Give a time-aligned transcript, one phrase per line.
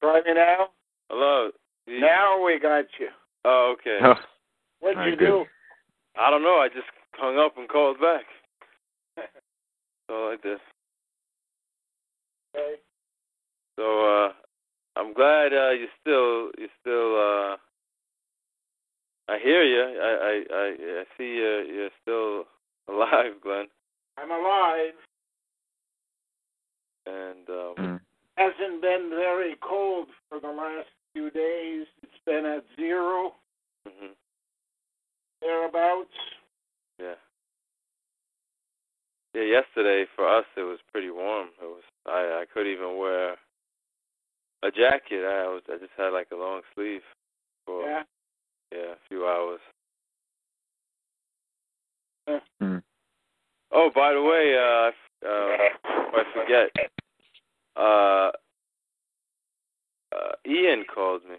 [0.00, 0.68] Try me now.
[1.10, 1.50] Hello.
[1.88, 3.08] Now we got you.
[3.44, 4.00] Oh, okay.
[4.02, 4.14] Oh,
[4.80, 5.44] What'd All you right, do?
[6.18, 6.58] I don't know.
[6.58, 8.24] I just hung up and called back.
[10.08, 10.60] so like this.
[12.54, 12.74] Okay.
[13.76, 14.32] So uh
[14.96, 17.56] I'm glad uh you still you still uh
[19.30, 20.00] I hear you.
[20.00, 22.44] I I I, I see you you're still
[22.94, 23.66] alive, Glenn.
[24.16, 24.94] I'm alive.
[27.06, 28.00] And um Mm.
[28.38, 31.86] Hasn't been very cold for the last few days.
[32.04, 33.34] It's been at zero,
[33.84, 34.14] mhm.
[35.40, 36.14] thereabouts.
[37.00, 37.14] Yeah.
[39.34, 41.48] Yeah, yesterday for us it was pretty warm.
[41.60, 43.36] It was I I could even wear
[44.62, 45.24] a jacket.
[45.24, 47.02] I was I just had like a long sleeve
[47.66, 48.04] for Yeah.
[48.70, 49.60] yeah, a few hours.
[52.62, 52.82] Mm.
[53.72, 54.92] Oh, by the way, uh,
[55.26, 55.56] uh,
[55.88, 56.70] I forget,
[57.78, 58.30] uh,
[60.14, 61.36] uh, Ian called me.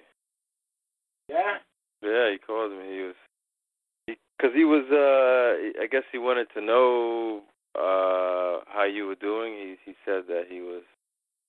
[1.28, 1.58] Yeah.
[2.02, 2.86] Yeah, he called me.
[2.90, 3.16] He was,
[4.08, 7.42] because he, was, uh, I guess he wanted to know
[7.76, 9.54] uh how you were doing.
[9.54, 10.82] He he said that he was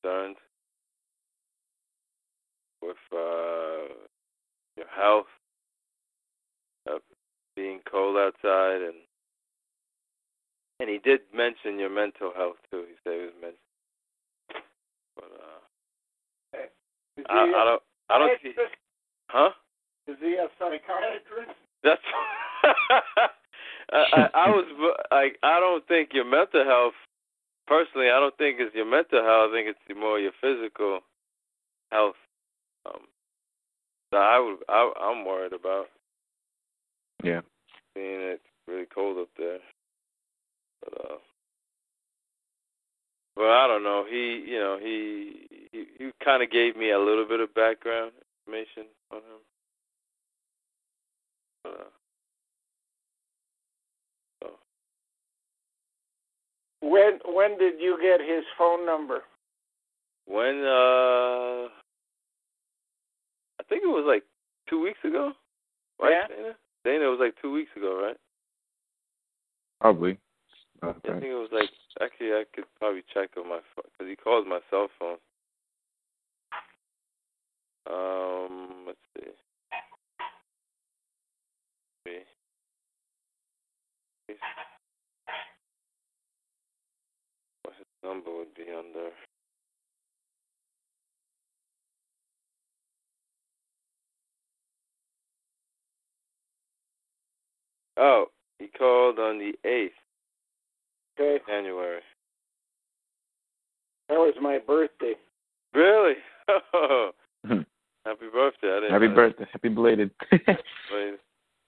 [0.03, 0.37] concerned
[2.83, 3.95] with uh
[4.77, 5.27] your health,
[6.91, 6.99] uh,
[7.57, 8.97] being cold outside, and
[10.81, 12.85] and he did mention your mental health too.
[12.89, 13.59] He said it was mental,
[15.21, 16.65] but uh,
[17.19, 18.53] Is I, he don't, I don't see,
[19.29, 19.51] huh?
[20.09, 21.57] Is he a psychiatrist?
[21.85, 22.01] That's
[23.93, 24.67] I, I, I was
[25.11, 26.95] like I don't think your mental health
[27.67, 31.01] personally I don't think it's your mental health I think it's more your physical
[31.91, 32.17] health
[32.87, 33.03] um
[34.13, 35.87] that I would I I'm worried about
[37.23, 37.41] Yeah.
[37.95, 39.59] being it's really cold up there
[40.83, 41.17] but uh
[43.41, 46.99] but I don't know he you know he he he kind of gave me a
[46.99, 48.13] little bit of background
[48.47, 49.41] information on him
[51.65, 51.91] uh,
[54.43, 54.51] so
[56.83, 59.23] When when did you get his phone number?
[60.27, 61.69] When uh
[63.59, 64.25] I think it was like
[64.69, 65.33] two weeks ago.
[65.99, 66.27] Right, Yeah.
[66.29, 66.57] Dana?
[66.85, 68.17] Dana, it was like two weeks ago, right?
[69.81, 70.19] Probably.
[70.83, 71.71] I think it was like
[72.01, 75.19] actually I could probably check on my phone because he calls my cell phone.
[77.91, 79.31] Um, let's see.
[87.63, 89.11] What his number would be under?
[97.97, 98.27] Oh,
[98.59, 99.93] he called on the eighth
[101.21, 101.43] Okay.
[101.47, 102.01] January.
[104.09, 105.15] That was my birthday.
[105.75, 106.15] Really?
[106.75, 107.11] Oh,
[107.47, 107.61] Hmm.
[108.05, 108.69] happy birthday!
[108.69, 109.47] I didn't Happy know birthday.
[109.51, 110.11] Happy belated.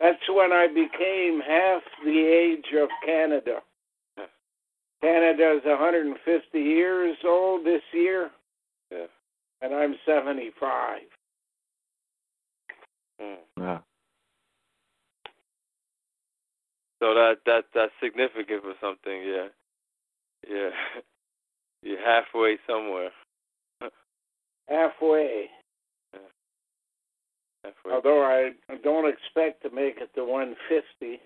[0.00, 3.60] That's when I became half the age of Canada.
[5.00, 8.30] Canada is 150 years old this year,
[8.90, 9.06] Yeah.
[9.62, 11.00] and I'm 75.
[13.20, 13.34] Hmm.
[13.56, 13.82] wow.
[17.02, 19.48] So that that that's significant for something, yeah.
[20.48, 20.70] Yeah.
[21.82, 23.10] You're halfway somewhere.
[24.68, 25.50] Halfway.
[27.64, 27.92] Halfway.
[27.92, 28.52] Although I
[28.84, 31.20] don't expect to make it to 150.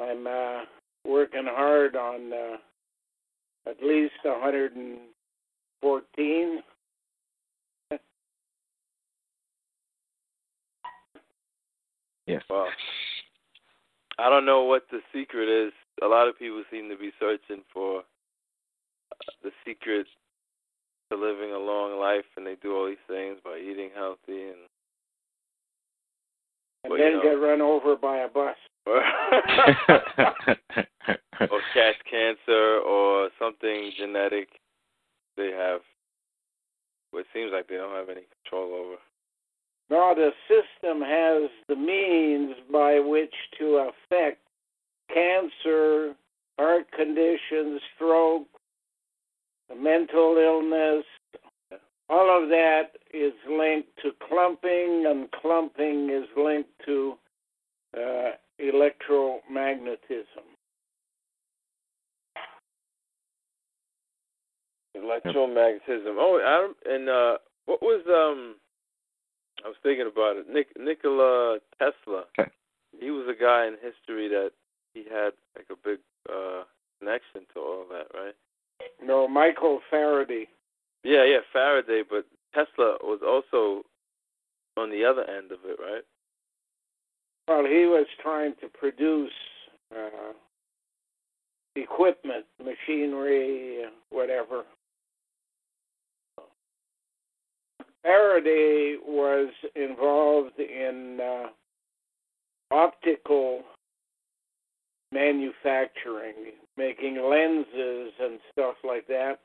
[0.00, 0.64] I'm uh,
[1.06, 2.56] working hard on uh,
[3.70, 6.62] at least 114.
[12.26, 12.42] Yes.
[12.50, 12.66] Wow.
[14.18, 15.72] I don't know what the secret is.
[16.02, 20.06] A lot of people seem to be searching for uh, the secret
[21.10, 24.58] to living a long life, and they do all these things by eating healthy and
[26.84, 27.22] and Well, then you know.
[27.22, 28.56] get run over by a bus.
[28.86, 28.90] or
[31.74, 34.48] catch cancer or something genetic
[35.36, 35.80] they have.
[37.14, 38.96] It seems like they don't have any control over.
[39.92, 44.38] No, the system has the means by which to affect
[45.12, 46.14] cancer,
[46.58, 48.48] heart conditions, stroke,
[49.76, 51.04] mental illness,
[52.08, 57.18] all of that is linked to clumping, and clumping is linked to
[57.94, 60.46] uh, electromagnetism.
[64.96, 66.16] Electromagnetism.
[66.16, 67.36] Oh, Adam, and uh,
[67.66, 68.54] what was um?
[69.64, 70.48] I was thinking about it.
[70.48, 72.24] Nick Nikola Tesla.
[72.38, 72.50] Okay.
[72.98, 74.50] He was a guy in history that
[74.94, 75.98] he had like a big
[76.28, 76.64] uh
[76.98, 78.34] connection to all that, right?
[79.02, 80.46] No, Michael Faraday.
[81.04, 83.84] Yeah, yeah, Faraday, but Tesla was also
[84.76, 86.02] on the other end of it, right?
[87.48, 89.32] Well, he was trying to produce
[89.94, 90.32] uh,
[91.74, 94.62] equipment, machinery, whatever.
[98.12, 101.46] Faraday was involved in uh,
[102.70, 103.62] optical
[105.12, 106.34] manufacturing,
[106.76, 109.36] making lenses and stuff like that.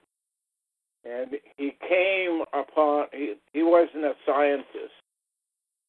[1.05, 4.93] And he came upon, he, he wasn't a scientist.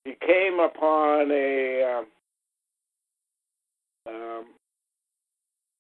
[0.05, 2.07] He came upon a um,
[4.15, 4.45] um,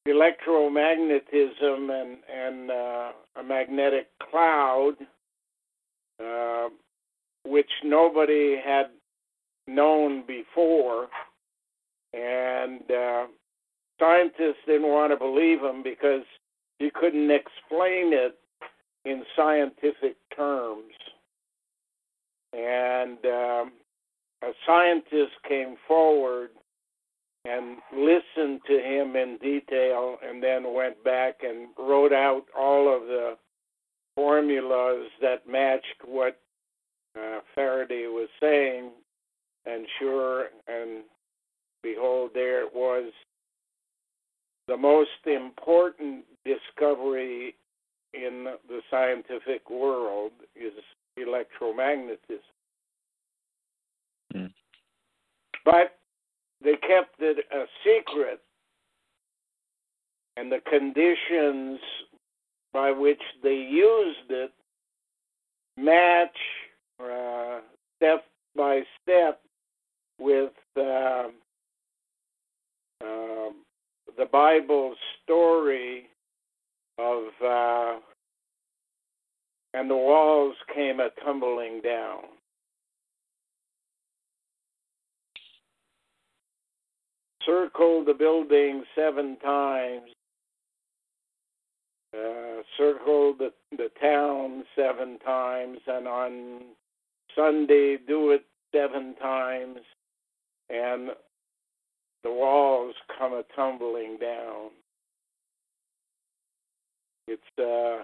[0.08, 4.94] electromagnetism and, and uh, a magnetic cloud,
[6.20, 6.68] uh,
[7.48, 8.86] which nobody had
[9.66, 11.08] known before.
[12.12, 13.26] And uh,
[14.00, 16.24] scientists didn't want to believe him because
[16.78, 18.38] he couldn't explain it
[19.04, 20.92] in scientific terms.
[22.52, 23.72] And um,
[24.42, 26.50] a scientist came forward
[27.44, 33.02] and listened to him in detail and then went back and wrote out all of
[33.02, 33.36] the
[34.14, 36.40] formulas that matched what
[37.18, 38.90] uh, Faraday was saying.
[39.66, 41.02] And sure and
[41.82, 43.12] behold, there it was
[44.66, 47.54] the most important discovery
[48.14, 50.72] in the scientific world is
[51.18, 52.40] electromagnetism.
[54.34, 54.52] Mm.
[55.64, 55.98] But
[56.62, 58.40] they kept it a secret,
[60.36, 61.78] and the conditions
[62.72, 64.52] by which they used it
[65.76, 66.36] match
[67.00, 67.60] uh,
[67.96, 68.24] step
[68.56, 69.40] by step
[70.20, 71.28] with uh,
[73.04, 73.50] uh,
[74.16, 76.08] the Bible story
[76.98, 77.96] of uh,
[79.74, 82.22] and the walls came a tumbling down.
[87.44, 90.10] Circled the building seven times.
[92.14, 96.60] Uh, circled the, the town seven times, and on
[97.38, 98.44] Sunday do it
[98.74, 99.78] seven times,
[100.68, 101.10] and
[102.24, 104.70] the walls come a tumbling down.
[107.28, 108.02] It's uh,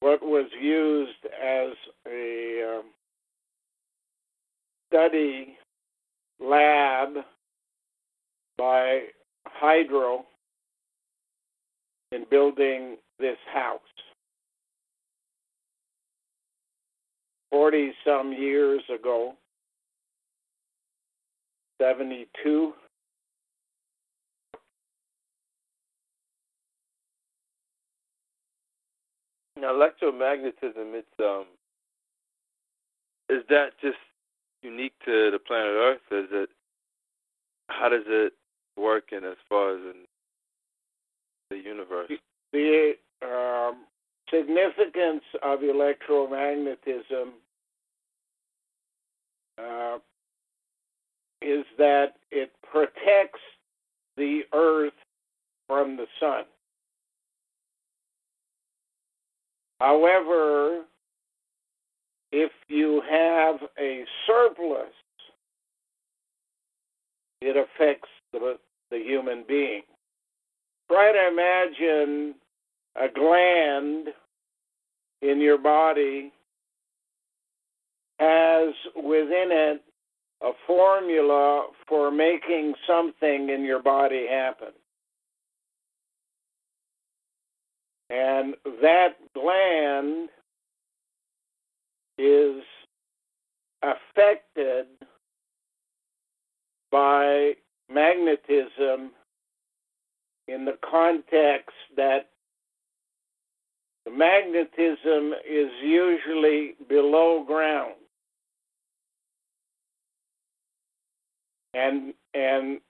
[0.00, 1.70] what was used as
[2.06, 2.84] a um,
[4.90, 5.56] study
[6.40, 7.24] lab
[8.58, 9.04] by
[9.46, 10.24] Hydro
[12.10, 13.80] in building this house.
[17.52, 19.34] 40 some years ago,
[21.80, 22.72] 72.
[29.60, 31.44] Now, electromagnetism, it's um,
[33.28, 33.98] is that just
[34.62, 36.00] unique to the planet Earth?
[36.10, 36.48] Is it?
[37.68, 38.32] How does it
[38.76, 40.04] work in as far as in
[41.50, 42.10] the universe?
[42.52, 43.84] The um,
[44.30, 47.32] significance of electromagnetism
[49.58, 49.98] uh,
[51.40, 53.40] is that it protects
[54.16, 54.92] the Earth
[55.66, 56.44] from the sun.
[59.80, 60.82] However,
[62.30, 64.92] if you have a surplus,
[67.40, 68.58] it affects the,
[68.90, 69.82] the human being.
[70.88, 72.34] Try to imagine
[72.96, 74.08] a gland
[75.22, 76.32] in your body
[78.22, 79.82] has within it
[80.42, 84.68] a formula for making something in your body happen.
[88.10, 90.28] And that gland
[92.18, 92.62] is
[93.82, 94.86] affected
[96.90, 97.52] by
[97.88, 99.10] magnetism
[100.48, 102.28] in the context that
[104.04, 107.94] the magnetism is usually below ground.
[111.74, 112.80] And and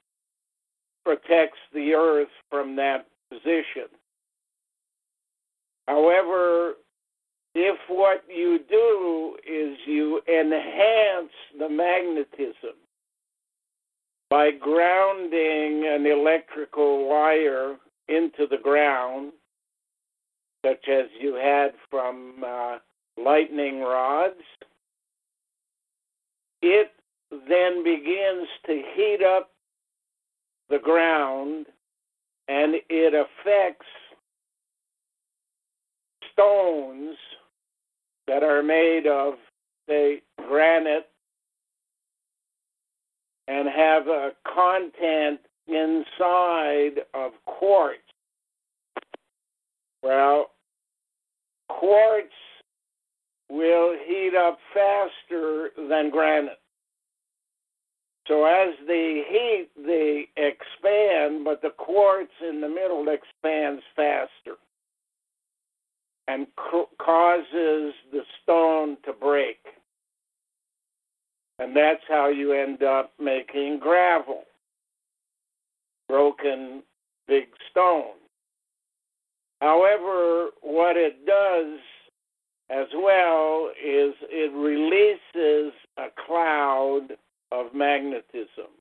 [1.04, 3.88] protects the earth from that position.
[5.88, 6.74] However,
[7.54, 12.76] if what you do is you enhance the magnetism
[14.30, 17.76] by grounding an electrical wire
[18.08, 19.32] into the ground,
[20.64, 22.78] such as you had from uh,
[23.22, 24.40] lightning rods,
[26.62, 26.92] it
[27.48, 29.50] then begins to heat up
[30.68, 31.66] the ground
[32.48, 33.86] and it affects
[36.32, 37.16] stones
[38.26, 39.34] that are made of,
[39.88, 41.08] say, granite
[43.48, 48.00] and have a content inside of quartz.
[50.02, 50.50] Well,
[51.68, 52.32] quartz
[53.50, 56.61] will heat up faster than granite.
[58.28, 64.56] So as they heat, they expand, but the quartz in the middle expands faster
[66.28, 66.46] and
[66.98, 69.58] causes the stone to break.
[71.58, 74.44] And that's how you end up making gravel,
[76.08, 76.82] broken
[77.26, 78.14] big stone.
[79.60, 81.78] However, what it does
[82.70, 87.16] as well is it releases a cloud
[87.52, 88.72] of magnetism,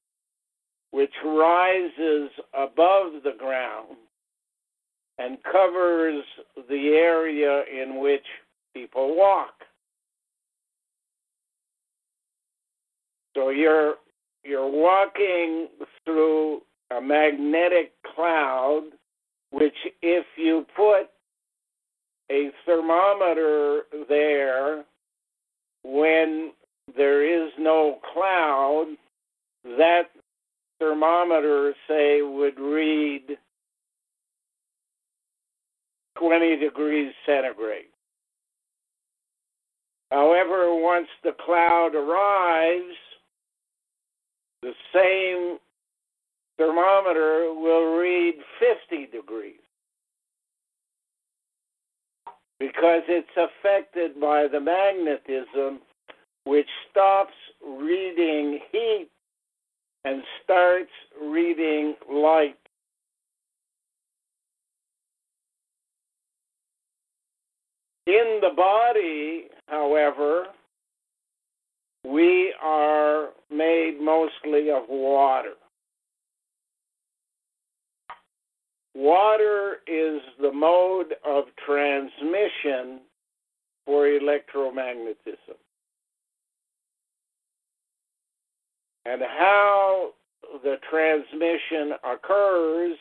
[0.92, 3.98] which rises above the ground
[5.18, 6.24] and covers
[6.70, 8.26] the area in which
[8.74, 9.54] people walk.
[13.36, 13.96] So you're
[14.44, 15.68] you're walking
[16.04, 16.62] through
[16.96, 18.84] a magnetic cloud,
[19.52, 21.10] which if you put
[22.32, 24.84] a thermometer there
[25.84, 26.52] when
[26.96, 28.96] there is no cloud,
[29.64, 30.10] that
[30.80, 33.38] thermometer, say, would read
[36.18, 37.86] 20 degrees centigrade.
[40.12, 42.98] However, once the cloud arrives,
[44.62, 45.58] the same
[46.58, 48.36] thermometer will read
[48.90, 49.56] 50 degrees
[52.60, 55.80] because it's affected by the magnetism,
[56.46, 57.34] which stops
[57.66, 59.10] reading heat
[60.04, 62.58] and starts reading light.
[68.08, 70.46] In the body, however,
[72.04, 75.54] we are made mostly of water.
[78.96, 83.02] Water is the mode of transmission
[83.86, 85.61] for electromagnetism.
[89.06, 90.12] And how
[90.64, 92.98] the transmission occurs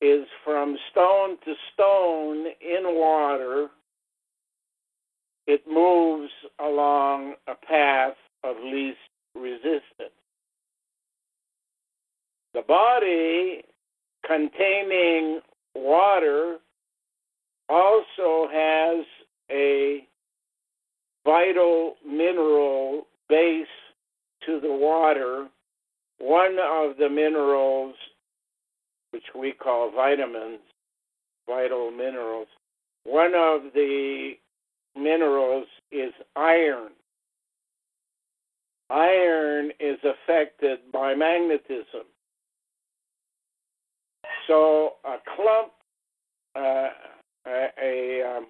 [0.00, 3.68] is from stone to stone in water.
[5.46, 8.98] It moves along a path of least
[9.34, 10.10] resistance.
[12.54, 13.62] The body
[14.26, 15.40] containing
[15.74, 16.58] water
[17.68, 19.04] also has
[19.50, 20.06] a
[21.24, 23.66] vital mineral base
[24.46, 25.48] to the water.
[26.18, 27.94] One of the minerals,
[29.10, 30.60] which we call vitamins,
[31.46, 32.48] vital minerals,
[33.04, 34.32] one of the
[34.96, 36.90] minerals is iron.
[38.90, 42.06] Iron is affected by magnetism.
[44.46, 45.72] So a clump,
[46.54, 46.88] uh,
[47.46, 48.46] a a, um,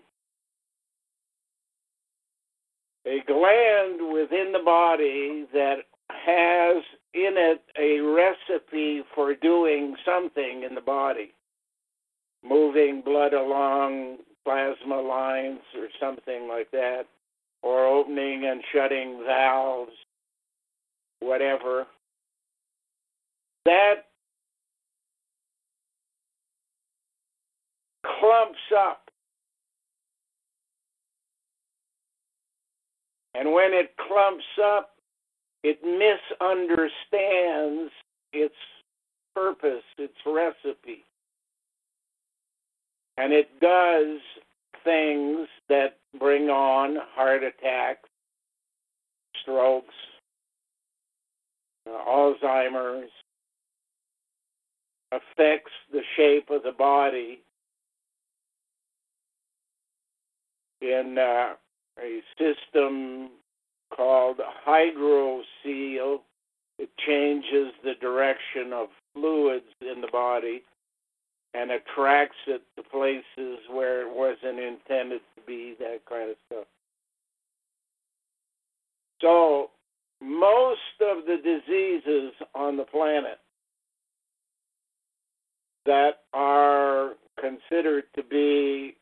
[3.06, 5.78] a gland within the body that
[6.08, 6.82] has
[7.14, 11.32] in it a recipe for doing something in the body,
[12.44, 17.04] moving blood along plasma lines or something like that,
[17.62, 19.92] or opening and shutting valves,
[21.20, 21.86] whatever.
[23.64, 24.06] That
[28.04, 29.01] clumps up.
[33.34, 34.90] And when it clumps up,
[35.62, 37.90] it misunderstands
[38.32, 38.54] its
[39.34, 41.04] purpose, its recipe.
[43.16, 44.18] And it does
[44.84, 48.08] things that bring on heart attacks,
[49.40, 49.94] strokes,
[51.88, 53.10] Alzheimer's,
[55.12, 57.40] affects the shape of the body
[60.80, 61.54] in uh,
[62.00, 63.30] a system
[63.94, 66.20] called hydrocele.
[66.78, 70.62] It changes the direction of fluids in the body.
[71.54, 76.64] and attracts it to places where it wasn't intended to be, that kind of stuff.
[79.20, 79.70] So,
[80.20, 83.38] most of the diseases on the planet
[85.84, 88.96] that are considered to be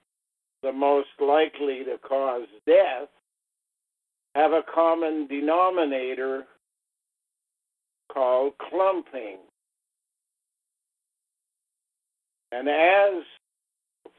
[0.63, 3.09] the most likely to cause death
[4.35, 6.45] have a common denominator
[8.13, 9.39] called clumping.
[12.53, 13.25] And as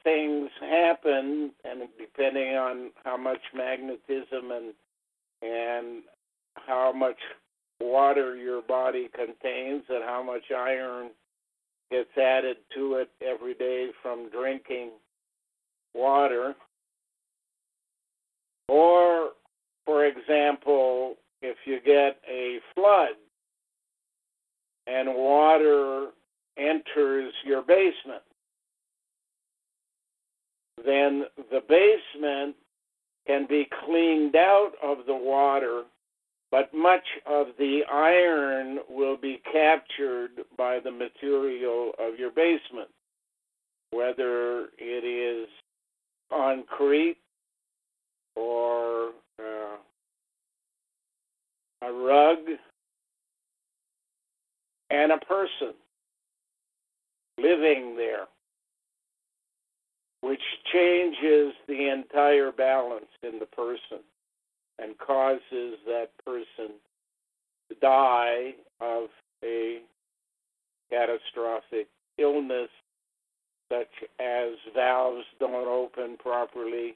[0.03, 4.73] things happen, and depending on how much magnetism and
[5.43, 6.03] and
[6.55, 7.17] how much
[7.79, 11.09] water your body contains and how much iron
[11.89, 14.91] gets added to it every day from drinking
[15.93, 16.55] water.
[18.67, 19.31] Or,
[19.85, 23.15] for example, if you get a flood
[24.87, 26.07] and water
[26.57, 28.23] enters your basement,
[30.85, 32.55] then the basement
[33.27, 35.83] can be cleaned out of the water,
[36.49, 42.89] but much of the iron will be captured by the material of your basement,
[43.91, 45.47] whether it is
[46.31, 47.17] concrete
[48.35, 49.09] or
[49.39, 49.77] uh,
[51.83, 52.37] a rug
[54.89, 55.73] and a person
[57.37, 58.27] living there,
[60.21, 63.99] which changes the entire balance in the person
[64.79, 66.75] and causes that person
[67.69, 69.09] to die of
[69.43, 69.79] a
[70.89, 72.69] catastrophic illness
[73.71, 76.95] such as valves don't open properly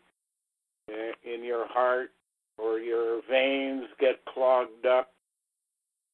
[0.89, 2.10] eh, in your heart
[2.58, 5.10] or your veins get clogged up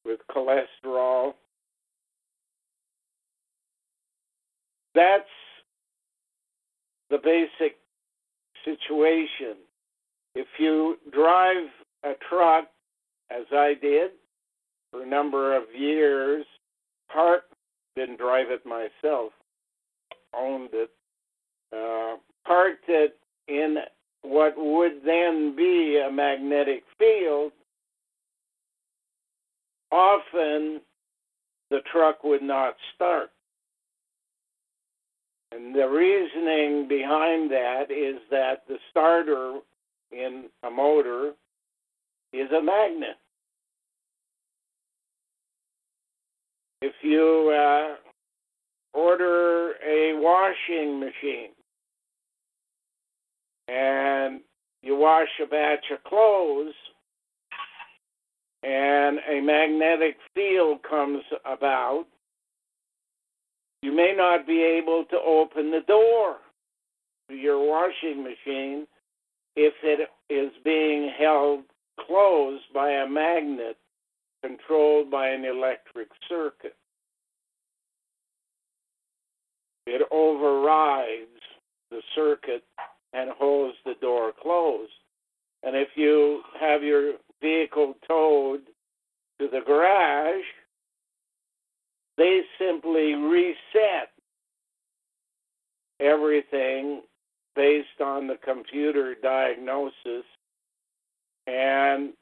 [0.04, 1.34] with cholesterol.
[4.94, 5.24] That's
[7.10, 7.76] the basic
[8.64, 9.56] situation.
[10.34, 11.68] If you drive
[12.04, 12.68] a truck,
[13.30, 14.12] as I did
[14.90, 16.44] for a number of years,
[17.12, 17.42] part
[17.96, 19.32] didn't drive it myself,
[20.36, 20.90] owned it,
[21.72, 22.16] uh,
[22.46, 23.18] parked it
[23.48, 23.76] in
[24.22, 27.52] what would then be a magnetic field,
[29.90, 30.80] often
[31.70, 33.30] the truck would not start.
[35.52, 39.58] And the reasoning behind that is that the starter
[40.10, 41.32] in a motor
[42.32, 43.16] is a magnet.
[46.80, 48.11] If you uh,
[48.94, 51.50] order a washing machine
[53.68, 54.40] and
[54.82, 56.74] you wash a batch of clothes
[58.62, 62.04] and a magnetic field comes about,
[63.82, 66.36] you may not be able to open the door
[67.28, 68.86] to your washing machine
[69.56, 71.64] if it is being held
[72.06, 73.76] closed by a magnet
[74.44, 76.76] controlled by an electric circuit.
[79.86, 81.40] It overrides
[81.90, 82.62] the circuit
[83.12, 84.92] and holds the door closed.
[85.62, 88.60] And if you have your vehicle towed
[89.40, 90.44] to the garage,
[92.16, 94.10] they simply reset
[96.00, 97.02] everything
[97.54, 100.24] based on the computer diagnosis
[101.46, 102.12] and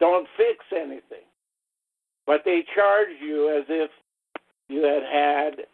[0.00, 1.26] don't fix anything.
[2.26, 3.90] But they charge you as if
[4.68, 5.66] you had had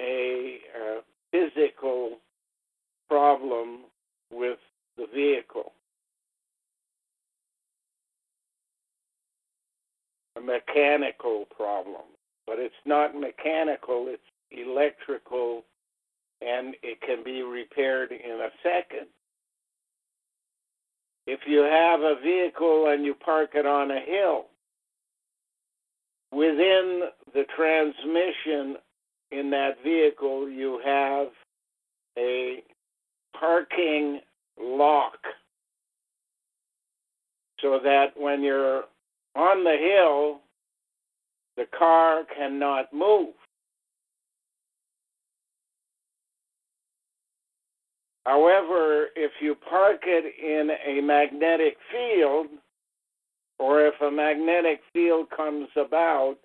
[0.00, 2.18] a uh, physical
[3.08, 3.80] problem
[4.32, 4.58] with
[4.96, 5.72] the vehicle.
[10.36, 12.02] A mechanical problem.
[12.46, 15.64] But it's not mechanical, it's electrical,
[16.40, 19.08] and it can be repaired in a second.
[21.26, 24.46] If you have a vehicle and you park it on a hill,
[26.32, 27.02] within
[27.34, 28.76] the transmission
[29.30, 31.28] in that vehicle, you have
[32.18, 32.62] a
[33.38, 34.20] parking
[34.60, 35.18] lock
[37.60, 38.84] so that when you're
[39.34, 40.40] on the hill,
[41.56, 43.34] the car cannot move.
[48.24, 52.48] However, if you park it in a magnetic field,
[53.58, 56.36] or if a magnetic field comes about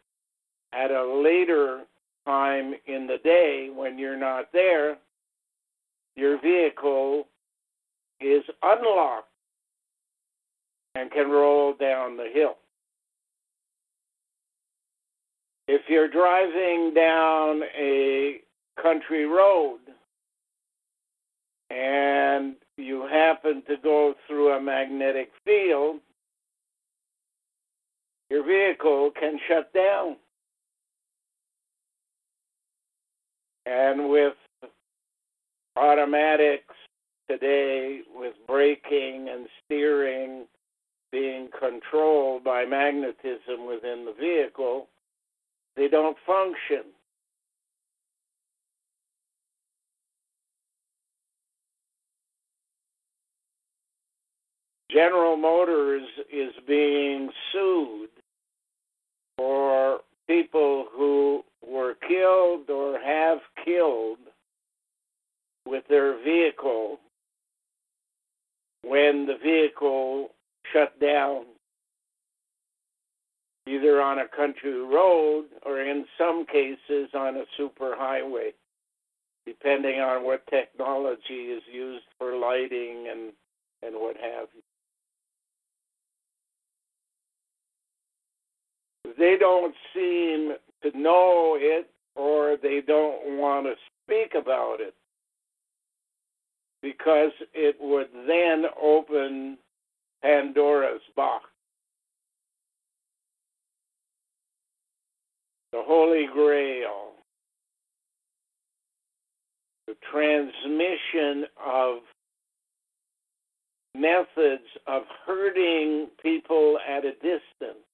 [0.72, 1.82] at a later
[2.26, 4.98] time in the day when you're not there,
[6.16, 7.28] your vehicle
[8.20, 9.28] is unlocked
[10.96, 12.58] and can roll down the hill.
[15.68, 18.42] If you're driving down a
[18.82, 19.80] country road
[21.70, 25.98] and you happen to go through a magnetic field,
[28.30, 30.18] your vehicle can shut down.
[33.66, 34.34] And with
[35.78, 36.76] automatics
[37.30, 40.46] today, with braking and steering
[41.12, 44.88] being controlled by magnetism within the vehicle,
[45.76, 46.84] they don't function.
[54.92, 58.10] General Motors is being sued
[59.38, 64.20] for people who were killed or have killed
[65.66, 67.00] with their vehicle
[68.84, 70.30] when the vehicle
[70.72, 71.46] shut down
[73.66, 78.50] either on a country road or in some cases on a superhighway
[79.46, 83.32] depending on what technology is used for lighting and
[83.82, 84.62] and what have you.
[89.18, 93.74] They don't seem to know it or they don't want to
[94.06, 94.94] speak about it.
[96.82, 99.58] Because it would then open
[100.22, 101.46] Pandora's box.
[105.72, 107.14] The Holy Grail,
[109.88, 112.00] the transmission of
[113.96, 117.86] methods of hurting people at a distance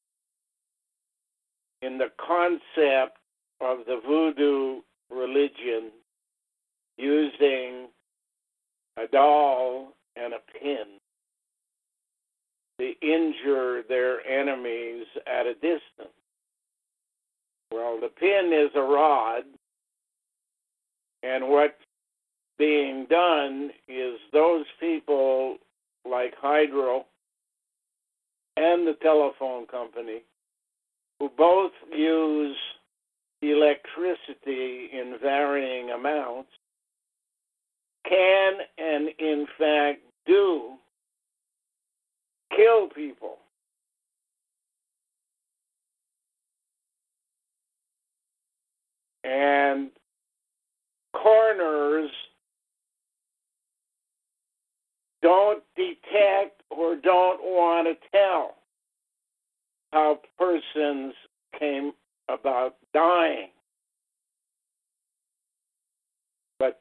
[1.81, 3.17] in the concept
[3.61, 5.91] of the voodoo religion
[6.97, 7.87] using
[8.97, 10.99] a doll and a pin
[12.79, 16.13] to injure their enemies at a distance.
[17.71, 19.43] Well, the pin is a rod,
[21.23, 21.73] and what's
[22.57, 25.57] being done is those people
[26.09, 27.05] like Hydro
[28.57, 30.23] and the telephone company
[31.19, 32.55] who both use
[33.41, 36.49] electricity in varying amounts
[38.07, 40.73] can and in fact do
[42.55, 43.37] kill people.
[49.23, 49.89] And
[51.13, 52.09] coroners
[55.21, 58.58] don't detect or don't want to tell
[59.91, 61.13] how persons
[61.57, 61.91] came
[62.27, 63.49] about dying.
[66.59, 66.79] But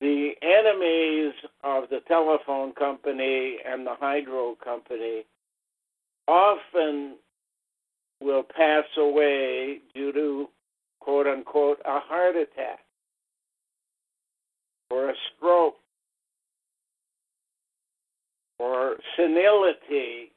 [0.00, 5.24] the enemies of the telephone company and the hydro company
[6.28, 7.16] often
[8.20, 10.48] will pass away due to
[11.00, 12.80] quote unquote a heart attack
[14.90, 15.76] or a stroke
[18.58, 20.30] or senility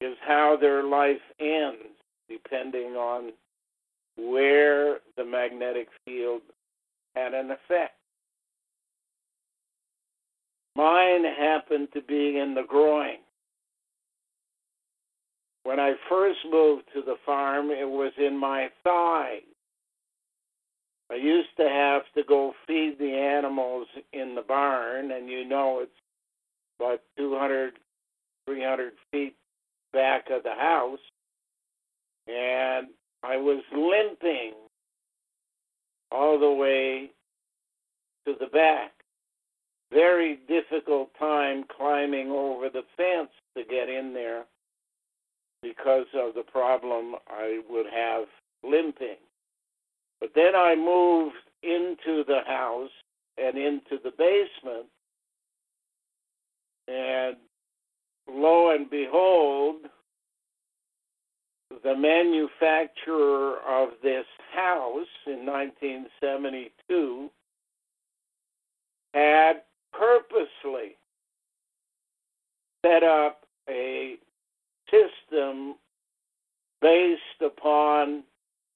[0.00, 1.96] is how their life ends,
[2.28, 3.32] depending on
[4.16, 6.42] where the magnetic field
[7.14, 7.94] had an effect.
[10.74, 13.16] Mine happened to be in the groin.
[15.64, 19.38] When I first moved to the farm, it was in my thigh.
[21.10, 25.80] I used to have to go feed the animals in the barn, and you know
[25.82, 25.90] it's
[26.78, 27.74] about 200,
[28.46, 29.34] 300 feet
[29.96, 30.98] back of the house,
[32.28, 32.88] and
[33.22, 34.52] I was limping
[36.12, 37.10] all the way
[38.26, 38.92] to the back.
[39.90, 44.44] Very difficult time climbing over the fence to get in there
[45.62, 48.26] because of the problem I would have
[48.62, 49.16] limping.
[50.20, 52.90] But then I moved into the house
[53.38, 54.86] and into the basement,
[56.88, 57.36] and
[58.28, 59.76] lo and behold,
[61.82, 67.30] the manufacturer of this house in 1972
[69.14, 69.62] had
[69.92, 70.96] purposely
[72.84, 74.16] set up a
[74.90, 75.74] system
[76.80, 78.22] based upon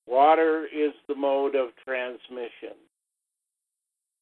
[0.07, 2.77] water is the mode of transmission.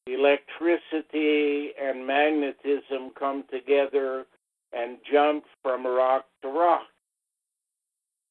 [0.07, 4.25] Electricity and magnetism come together
[4.73, 6.87] and jump from rock to rock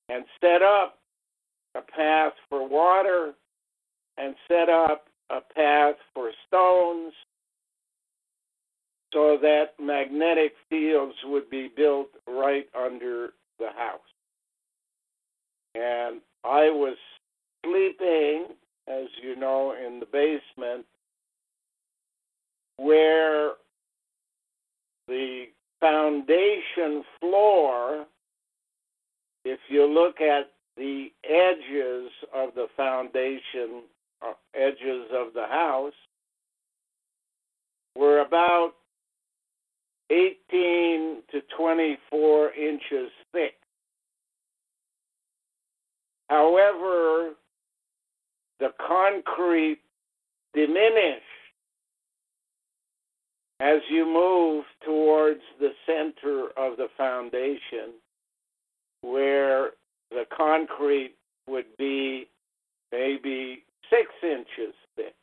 [0.09, 0.99] and set up
[1.75, 3.33] a path for water
[4.17, 7.13] and set up a path for stones
[9.13, 14.01] so that magnetic fields would be built right under the house.
[15.75, 16.97] And I was
[17.65, 18.47] sleeping
[18.89, 20.87] as you know, in the basement
[22.77, 23.53] where
[25.07, 25.45] the
[25.81, 28.07] foundation floor,
[29.45, 33.83] if you look at the edges of the foundation,
[34.23, 35.93] uh, edges of the house,
[37.95, 38.73] were about
[40.11, 43.55] 18 to 24 inches thick.
[46.29, 47.31] However,
[48.61, 49.81] the concrete
[50.55, 51.23] diminished
[53.61, 57.95] as you move towards the center of the foundation,
[59.03, 59.71] where
[60.11, 61.15] the concrete
[61.47, 62.29] would be
[62.93, 65.15] maybe six inches thick.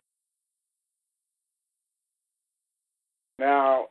[3.40, 3.88] Now,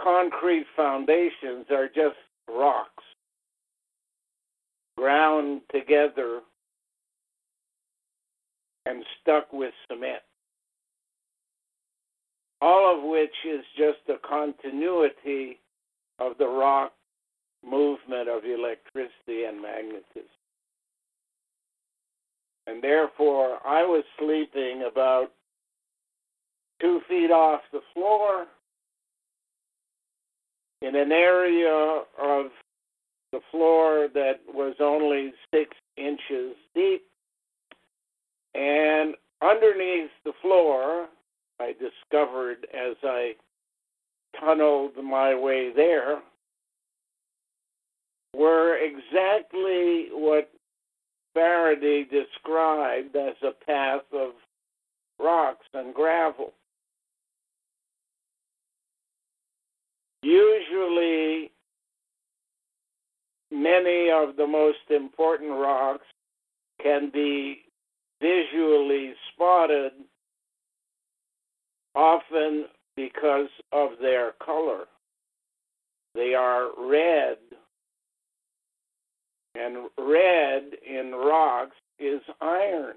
[0.00, 2.16] concrete foundations are just
[2.48, 3.04] rocks
[4.96, 6.40] ground together
[8.84, 10.22] and stuck with cement.
[12.62, 15.58] All of which is just a continuity
[16.18, 16.92] of the rock
[17.64, 20.28] movement of electricity and magnetism.
[22.66, 25.28] And therefore, I was sleeping about
[26.80, 28.46] two feet off the floor
[30.82, 32.46] in an area of
[33.32, 37.02] the floor that was only six inches deep.
[38.54, 41.08] And underneath the floor,
[41.60, 43.34] I discovered as I
[44.40, 46.20] tunneled my way there,
[48.34, 50.50] were exactly what
[51.34, 54.30] Faraday described as a path of
[55.18, 56.52] rocks and gravel.
[60.22, 61.50] Usually,
[63.50, 66.06] many of the most important rocks
[66.82, 67.62] can be
[68.20, 69.92] visually spotted,
[71.94, 74.84] often because of their color.
[76.14, 77.36] They are red,
[79.54, 82.96] and red in rocks is iron.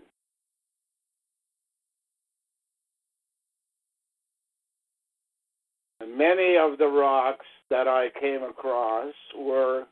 [5.99, 9.85] And many of the rocks that I came across were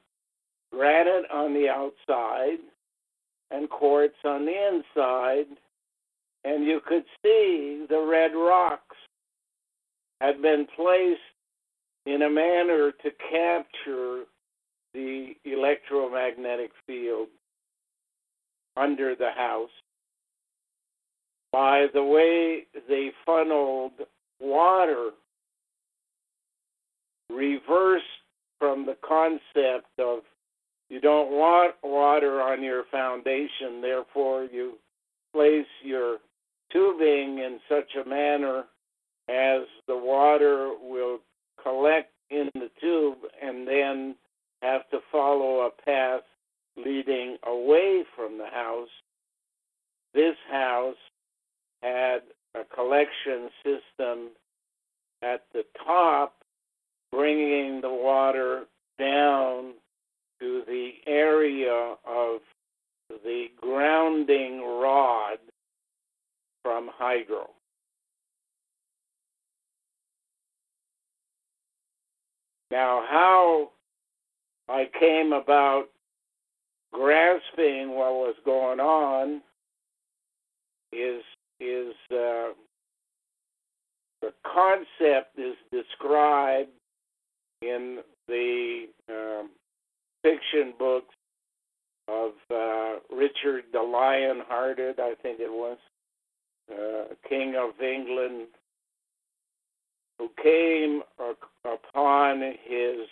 [0.71, 2.57] granite on the outside
[3.51, 5.57] and quartz on the inside,
[6.43, 8.95] and you could see the red rocks
[10.19, 11.19] had been placed
[12.05, 14.23] in a manner to capture
[14.93, 17.27] the electromagnetic field
[18.77, 19.69] under the house.
[21.51, 23.93] By the way they funneled
[24.39, 25.11] water
[27.29, 28.05] reversed
[28.59, 30.19] from the concept of
[30.89, 34.73] you don't want water on your foundation, therefore you
[35.33, 36.17] place your
[36.71, 38.63] tubing in such a manner
[39.29, 41.19] as the water will
[41.61, 44.15] collect in the tube and then
[44.61, 46.21] have to follow a path
[46.77, 48.89] leading away from the house.
[50.13, 50.95] This house
[51.81, 52.19] had
[52.55, 54.29] a collection system
[55.21, 56.35] at the top,
[57.11, 58.63] bringing the water
[58.99, 59.73] down
[60.39, 62.39] to the area of
[63.23, 65.37] the grounding rod
[66.63, 67.49] from hydro.
[72.71, 73.71] Now, how
[74.69, 75.85] I came about
[76.93, 79.41] grasping what was going on
[80.93, 81.21] is
[81.59, 82.53] is uh,
[84.21, 86.69] the concept is described
[87.61, 89.49] in the um,
[90.23, 91.13] fiction books
[92.07, 95.77] of uh, Richard the Lion-Hearted, I think it was,
[96.71, 98.47] uh, King of England,
[100.17, 101.01] who came
[101.65, 103.07] upon his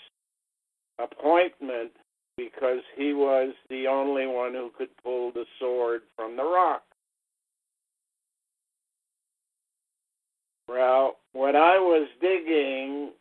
[1.00, 1.92] appointment
[2.38, 6.84] because he was the only one who could pull the sword from the rock.
[10.68, 13.12] Well, when I was digging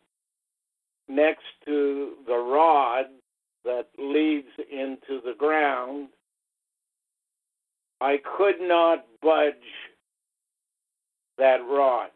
[1.07, 3.05] next to the rod
[3.65, 6.09] that leads into the ground,
[7.99, 9.55] I could not budge
[11.39, 12.09] that rod.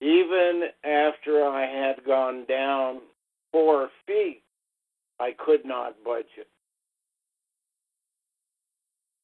[0.00, 3.00] Even after I had gone down
[3.52, 4.42] four feet,
[5.18, 6.48] I could not budge it.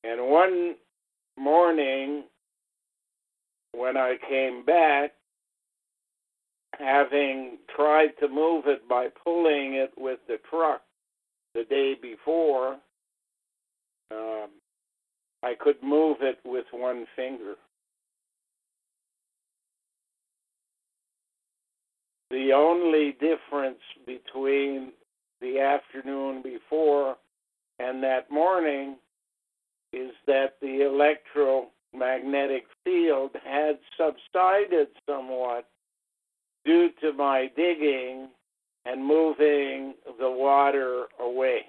[0.05, 0.75] And one
[1.39, 2.25] morning,
[3.73, 5.13] when I came back,
[6.79, 10.83] having tried to move it by pulling it with the truck
[11.55, 12.77] the day before,
[14.11, 14.49] um,
[15.43, 17.55] I could move it with one finger.
[22.31, 24.93] The only difference between
[25.41, 27.17] the afternoon before
[27.79, 28.97] and that morning
[29.93, 35.69] is that the electromagnetic field had subsided somewhat
[36.65, 38.29] due to my digging
[38.85, 41.67] and moving the water away.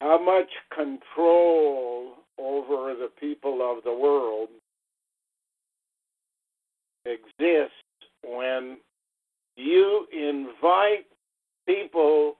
[0.00, 4.48] How much control over the people of the world
[7.04, 7.72] exists
[8.22, 8.78] when
[9.56, 11.06] you invite
[11.66, 12.36] people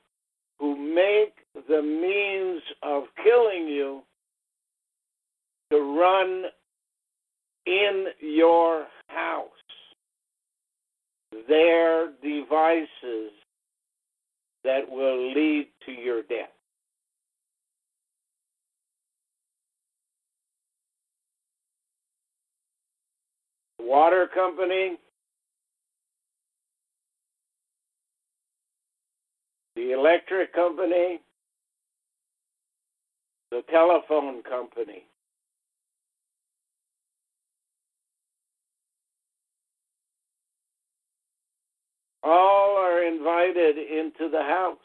[0.59, 1.35] who make
[1.69, 4.03] the means of killing you
[5.71, 6.45] to run
[7.67, 9.49] in your house
[11.49, 13.33] their devices
[14.65, 16.58] that will lead to your death.
[23.79, 24.97] Water company,
[29.77, 31.21] the electric company,
[33.51, 35.05] the telephone company.
[42.23, 44.77] All are invited into the house.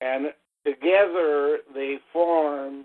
[0.00, 0.32] And
[0.66, 2.84] together they form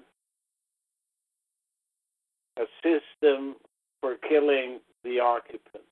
[2.58, 3.56] a system
[4.02, 5.84] for killing the occupant.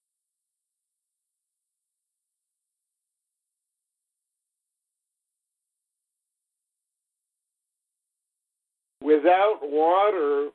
[9.02, 10.49] Without water,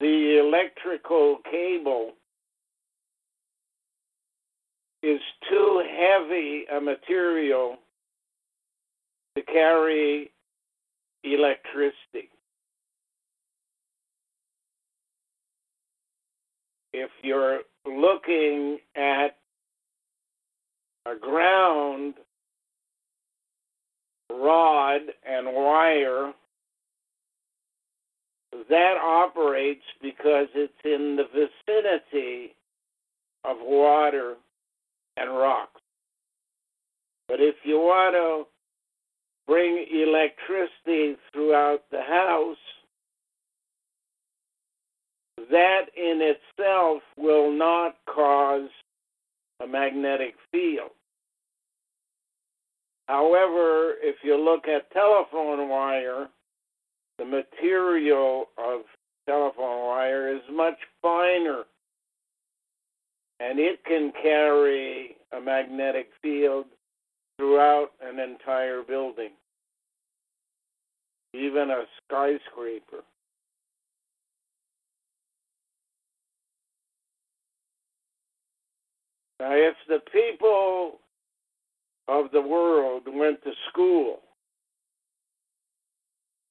[0.00, 2.12] the electrical cable
[5.02, 7.76] is too heavy a material
[9.36, 10.30] to carry
[11.24, 12.29] electricity.
[16.92, 19.36] If you're looking at
[21.06, 22.14] a ground
[24.30, 26.32] rod and wire,
[28.68, 32.54] that operates because it's in the vicinity
[33.44, 34.34] of water
[35.16, 35.80] and rocks.
[37.28, 38.50] But if you want to
[39.46, 42.56] bring electricity throughout the house,
[45.50, 48.68] that in itself will not cause
[49.62, 50.90] a magnetic field.
[53.08, 56.28] However, if you look at telephone wire,
[57.18, 58.82] the material of
[59.28, 61.64] telephone wire is much finer
[63.40, 66.66] and it can carry a magnetic field
[67.38, 69.30] throughout an entire building,
[71.34, 73.02] even a skyscraper.
[79.40, 80.98] Now, if the people
[82.08, 84.18] of the world went to school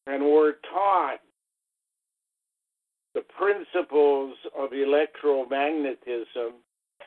[0.08, 1.19] and were taught
[3.13, 6.54] the principles of electromagnetism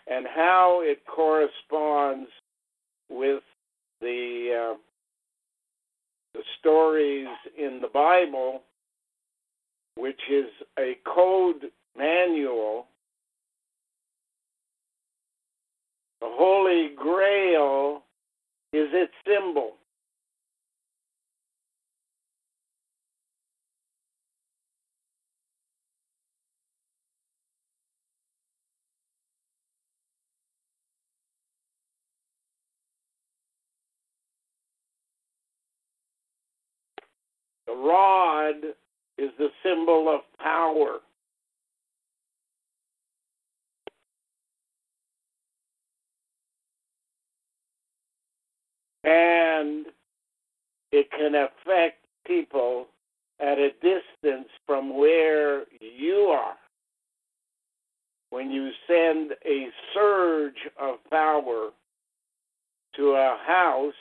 [0.07, 2.31] and how it corresponds
[3.11, 3.43] with
[4.01, 4.79] the uh,
[6.35, 7.27] the stories
[7.59, 8.63] in the Bible,
[9.97, 10.47] which is
[10.79, 12.87] a code manual
[16.23, 18.05] The Holy Grail
[18.73, 19.73] is its symbol.
[37.67, 38.55] The rod
[39.19, 41.01] is the symbol of power.
[49.05, 49.87] And
[50.93, 52.87] it can affect people
[53.41, 56.55] at a distance from where you are.
[58.31, 61.71] When you send a surge of power
[62.97, 63.93] to a house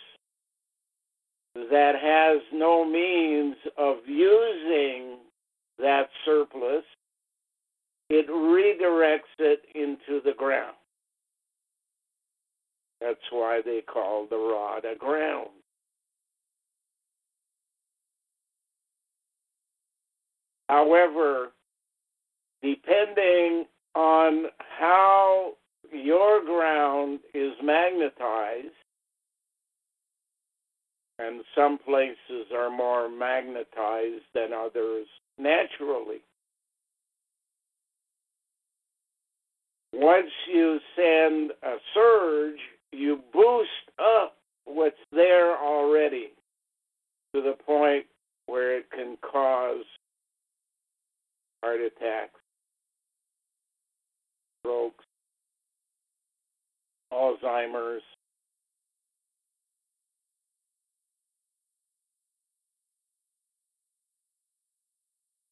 [1.56, 5.18] that has no means of using
[5.80, 6.84] that surplus,
[8.10, 10.76] it redirects it into the ground.
[13.02, 15.50] That's why they call the rod a ground.
[20.70, 21.48] However,
[22.62, 25.54] depending on how
[25.92, 28.68] your ground is magnetized,
[31.20, 36.22] and some places are more magnetized than others naturally.
[39.94, 42.60] Once you send a surge,
[42.92, 43.70] you boost
[44.00, 44.36] up
[44.66, 46.30] what's there already
[47.34, 48.06] to the point
[48.46, 49.86] where it can cause
[51.64, 52.40] heart attacks,
[54.60, 55.06] strokes,
[57.14, 58.02] Alzheimer's.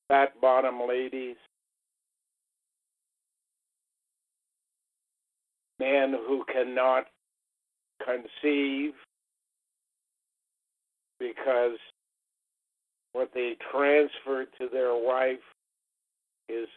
[0.08, 1.36] Fat bottom ladies,
[5.80, 7.06] men who cannot
[8.06, 8.94] conceive
[11.20, 11.78] because
[13.14, 15.40] what they transfer to their wife
[16.48, 16.68] is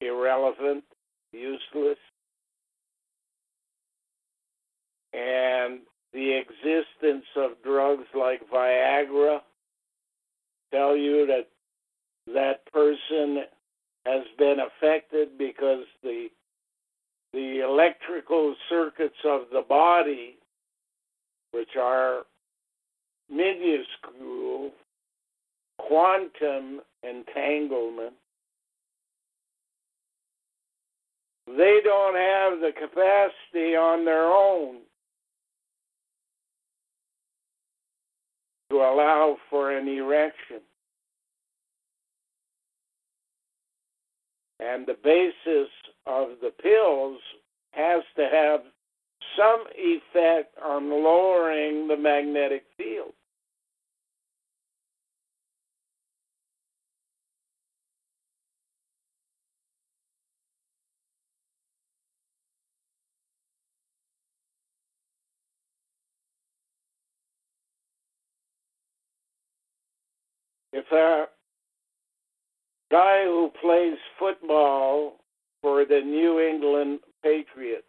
[0.00, 0.84] irrelevant,
[1.32, 1.98] useless,
[5.12, 5.80] and
[6.12, 9.38] the existence of drugs like Viagra
[10.72, 11.48] tell you that
[12.32, 13.44] that person
[14.06, 16.28] has been affected because the
[17.32, 20.36] the electrical circuits of the body,
[21.54, 22.22] which are
[23.30, 24.72] minuscule
[25.78, 28.14] quantum entanglement,
[31.46, 34.78] they don't have the capacity on their own
[38.70, 40.60] to allow for an erection.
[44.58, 45.70] And the basis
[46.06, 47.20] of the pills
[47.72, 48.60] has to have
[49.36, 53.12] some effect on lowering the magnetic field.
[70.72, 71.26] If a
[72.90, 75.18] guy who plays football
[75.62, 77.86] for the New England Patriots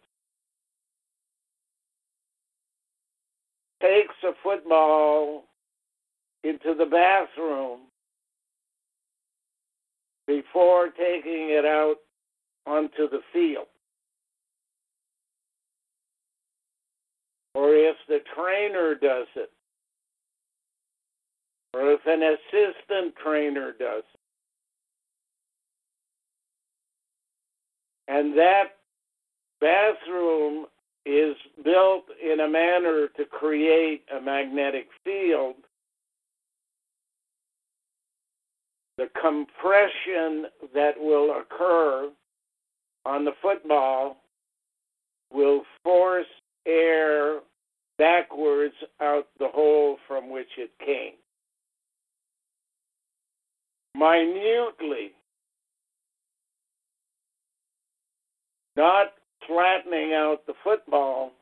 [3.80, 5.44] takes a football
[6.44, 7.80] into the bathroom
[10.26, 11.96] before taking it out
[12.66, 13.66] onto the field.
[17.54, 19.50] Or if the trainer does it,
[21.72, 24.20] or if an assistant trainer does it.
[28.08, 28.76] And that
[29.60, 30.66] bathroom
[31.06, 35.54] is built in a manner to create a magnetic field.
[38.98, 42.10] The compression that will occur
[43.04, 44.16] on the football
[45.32, 46.26] will force
[46.66, 47.40] air
[47.98, 51.12] backwards out the hole from which it came.
[53.94, 55.12] Minutely
[58.76, 59.12] not
[59.46, 61.32] flattening out the football,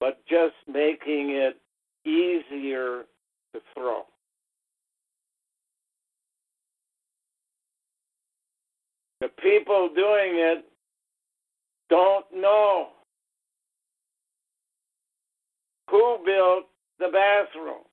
[0.00, 1.56] but just making it
[2.04, 3.04] easier
[3.54, 4.02] to throw.
[9.20, 10.64] The people doing it
[11.88, 12.88] don't know
[15.90, 16.64] who built
[16.98, 17.84] the bathroom.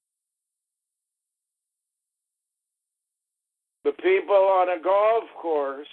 [3.84, 5.88] The people on a golf course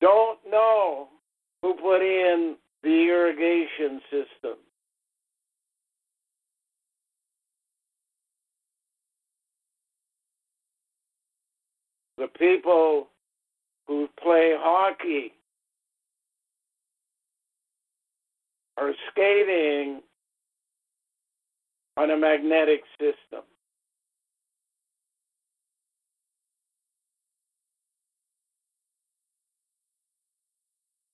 [0.00, 1.08] don't know
[1.62, 4.58] who put in the irrigation system.
[12.18, 13.08] The people
[13.86, 15.32] who play hockey
[18.76, 20.00] are skating
[21.96, 23.42] on a magnetic system.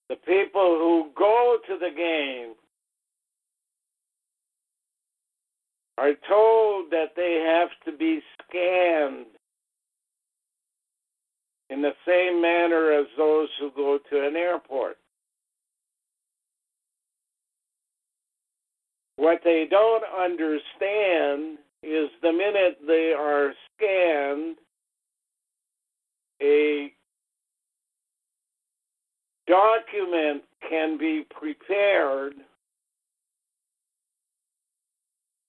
[0.08, 2.54] The people who go to the game
[5.98, 9.26] are told that they have to be scanned
[11.70, 14.96] in the same manner as those who go to an airport.
[19.16, 24.56] What they don't understand is the minute they are scanned,
[26.40, 26.92] a
[29.48, 32.34] document can be prepared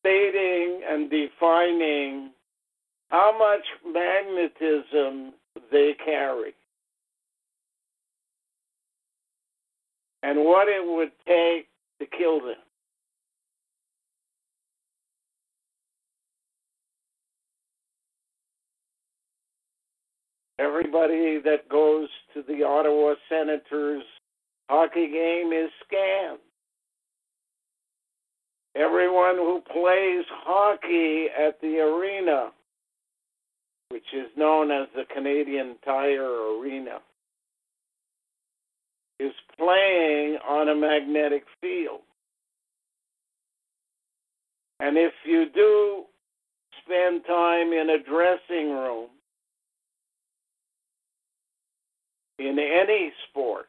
[0.02, 2.32] stating and defining
[3.10, 5.34] how much magnetism
[5.72, 6.54] they carry
[10.24, 11.68] and what it would take
[12.00, 12.56] to kill them.
[20.60, 24.03] Everybody that goes to the Ottawa Senators
[24.70, 26.39] hockey game is scammed.
[28.76, 32.49] Everyone who plays hockey at the arena,
[33.88, 36.99] which is known as the Canadian Tire Arena,
[39.18, 42.01] is playing on a magnetic field.
[44.82, 46.03] And if you do
[46.84, 49.07] spend time in a dressing room,
[52.40, 53.68] in any sport,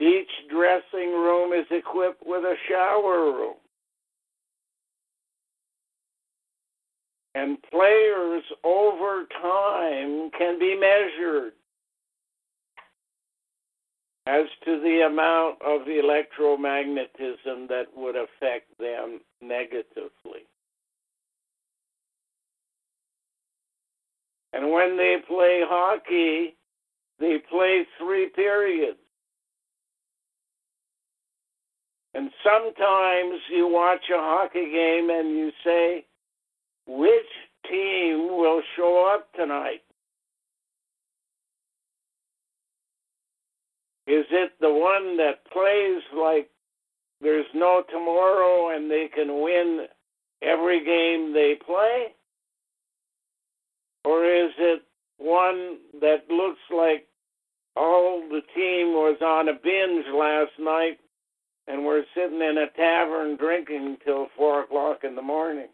[0.00, 3.54] each dressing room is equipped with a shower room.
[7.34, 11.52] And players over time can be measured
[14.26, 20.46] as to the amount of electromagnetism that would affect them negatively.
[24.52, 26.56] And when they play hockey,
[27.18, 28.98] they play three periods.
[32.14, 36.04] And sometimes you watch a hockey game and you say,
[36.86, 39.80] which team will show up tonight?
[44.06, 46.50] Is it the one that plays like
[47.20, 49.86] there's no tomorrow and they can win
[50.42, 52.08] every game they play?
[54.04, 54.82] Or is it
[55.18, 57.06] one that looks like
[57.76, 60.98] all the team was on a binge last night
[61.68, 65.68] and we're sitting in a tavern drinking till four o'clock in the morning.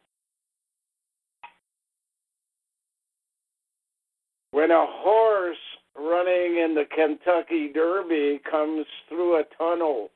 [4.50, 5.56] When a horse
[5.96, 10.10] running in the Kentucky Derby comes through a tunnel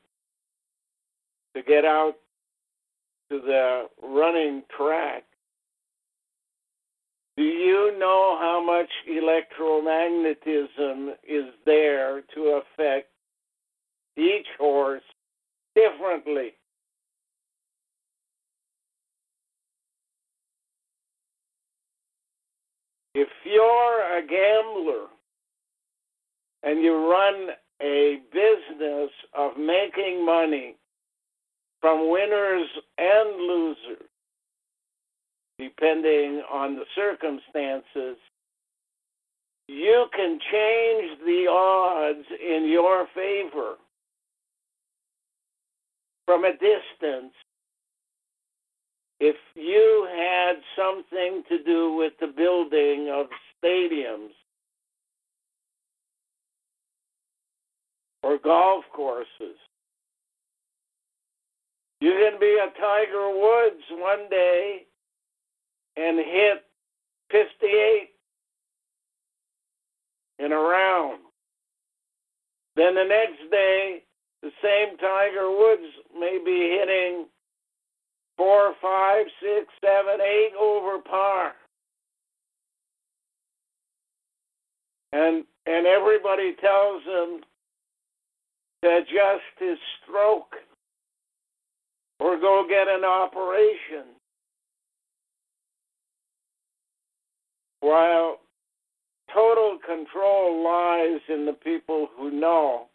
[1.55, 2.15] to get out
[3.31, 5.23] to the running track,
[7.35, 13.09] do you know how much electromagnetism is there to affect
[14.17, 15.01] each horse
[15.75, 16.53] differently.
[23.15, 25.07] If you're a gambler
[26.63, 27.49] and you run
[27.81, 30.75] a business of making money
[31.79, 32.67] from winners
[32.97, 34.09] and losers,
[35.63, 38.17] depending on the circumstances,
[39.67, 43.75] you can change the odds in your favor
[46.25, 47.33] from a distance
[49.19, 53.27] if you had something to do with the building of
[53.63, 54.31] stadiums
[58.21, 59.57] or golf courses.
[62.01, 64.85] You can be a Tiger Woods one day
[65.97, 66.63] and hit
[67.31, 68.09] 58
[70.39, 71.19] in a round.
[72.75, 74.03] Then the next day,
[74.41, 77.27] the same Tiger Woods may be hitting
[78.37, 81.53] four, five, six, seven, eight over par.
[85.11, 87.41] And and everybody tells him
[88.83, 90.55] to adjust his stroke
[92.19, 94.12] or go get an operation.
[97.83, 98.37] While
[99.33, 102.87] total control lies in the people who know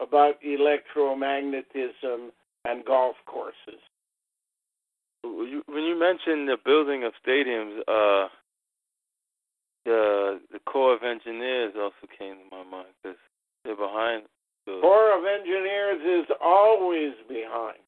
[0.00, 2.30] about electromagnetism
[2.64, 3.80] and golf courses.
[5.22, 8.28] When you mentioned the building of stadiums, uh,
[9.84, 13.18] the the Corps of Engineers also came to my mind because
[13.64, 14.24] they're behind.
[14.66, 17.78] The Corps of Engineers is always behind.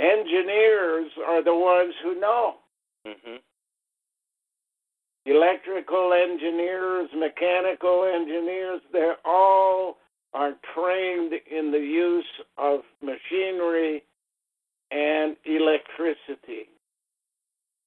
[0.00, 2.54] Engineers are the ones who know.
[3.06, 3.36] hmm
[5.26, 9.98] electrical engineers, mechanical engineers, they all
[10.32, 12.24] are trained in the use
[12.56, 14.02] of machinery
[14.90, 16.68] and electricity.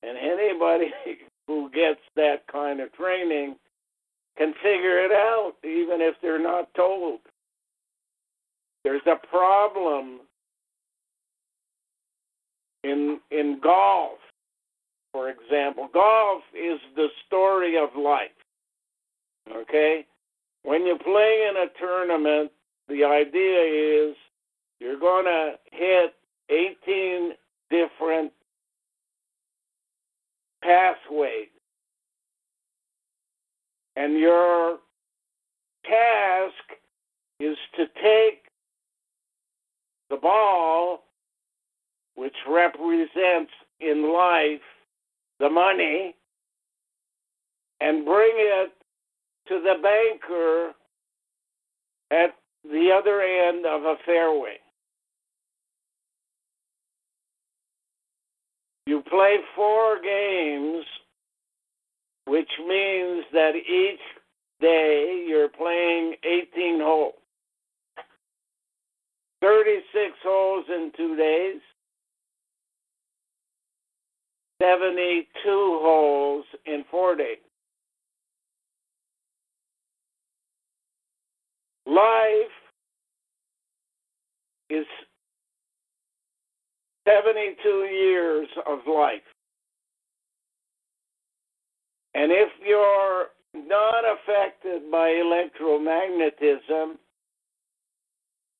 [0.03, 0.91] And anybody
[1.47, 3.55] who gets that kind of training
[4.37, 7.19] can figure it out, even if they're not told.
[8.83, 10.19] There's a problem
[12.83, 14.19] in in golf
[15.13, 15.87] for example.
[15.93, 18.29] Golf is the story of life.
[19.55, 20.05] Okay?
[20.63, 22.51] When you play in a tournament,
[22.89, 24.15] the idea is
[24.79, 26.15] you're going to hit
[26.49, 27.31] 18
[27.69, 28.31] different
[30.61, 31.47] pathways.
[33.95, 34.79] And your
[35.85, 36.79] task
[37.39, 38.43] is to take
[40.09, 41.03] the ball,
[42.15, 44.61] which represents in life
[45.43, 46.15] the money,
[47.81, 48.71] and bring it
[49.49, 50.71] to the banker
[52.11, 52.33] at
[52.63, 54.55] the other end of a fairway.
[58.85, 60.85] You play four games,
[62.25, 63.99] which means that each
[64.61, 67.15] day you're playing 18 holes.
[69.41, 71.59] 36 holes in two days,
[74.61, 77.37] 72 holes in four days.
[81.85, 82.53] Life
[84.69, 84.85] is
[87.07, 89.21] 72 years of life.
[92.15, 96.93] And if you're not affected by electromagnetism,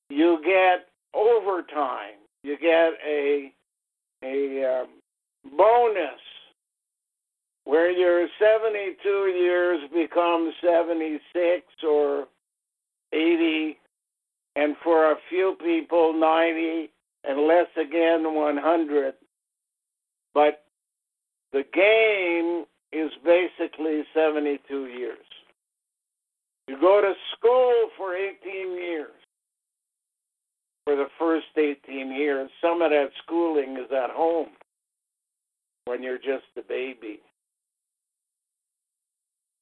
[0.10, 2.20] you get overtime.
[2.44, 3.54] You get a
[4.24, 4.88] a um,
[5.44, 6.20] bonus
[7.66, 11.22] where your 72 years become 76
[11.88, 12.26] or
[13.14, 13.78] 80,
[14.56, 16.90] and for a few people 90,
[17.24, 19.14] and less again 100.
[20.34, 20.64] But
[21.54, 25.18] the game is basically 72 years.
[26.68, 29.12] You go to school for 18 years.
[30.86, 34.50] For the first 18 years, some of that schooling is at home
[35.86, 37.20] when you're just a baby.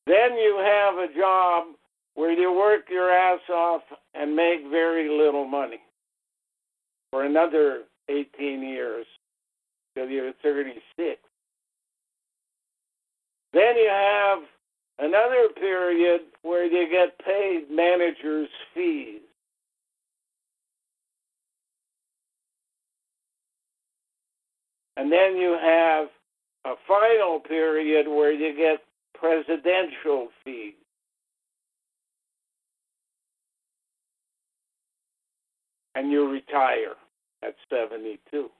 [0.07, 1.75] Then you have a job
[2.15, 3.81] where you work your ass off
[4.13, 5.79] and make very little money
[7.11, 9.05] for another 18 years
[9.95, 10.81] till you're 36.
[13.53, 14.39] Then you have
[14.99, 19.21] another period where you get paid manager's fees.
[25.01, 26.09] And then you have
[26.63, 28.83] a final period where you get
[29.19, 30.75] presidential fees.
[35.95, 36.93] And you retire
[37.41, 38.51] at 72.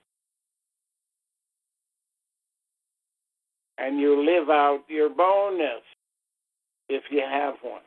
[3.78, 5.84] And you live out your bonus
[6.88, 7.82] if you have one.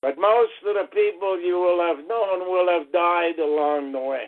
[0.00, 4.26] But most of the people you will have known will have died along the way.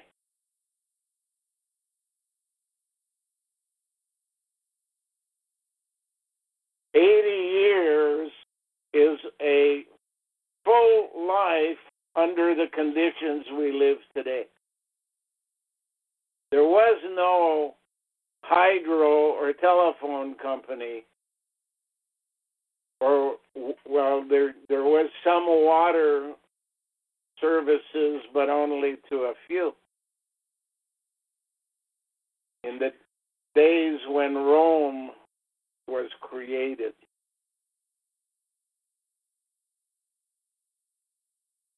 [6.94, 8.30] Eighty years
[8.92, 9.82] is a
[10.64, 11.78] full life
[12.16, 14.44] under the conditions we live today.
[16.50, 17.74] There was no
[18.44, 21.04] hydro or telephone company,
[23.00, 23.36] or
[23.88, 26.34] well, there there was some water
[27.40, 29.72] services, but only to a few.
[32.64, 32.90] In the
[33.54, 35.10] days when Rome
[35.92, 36.94] was created.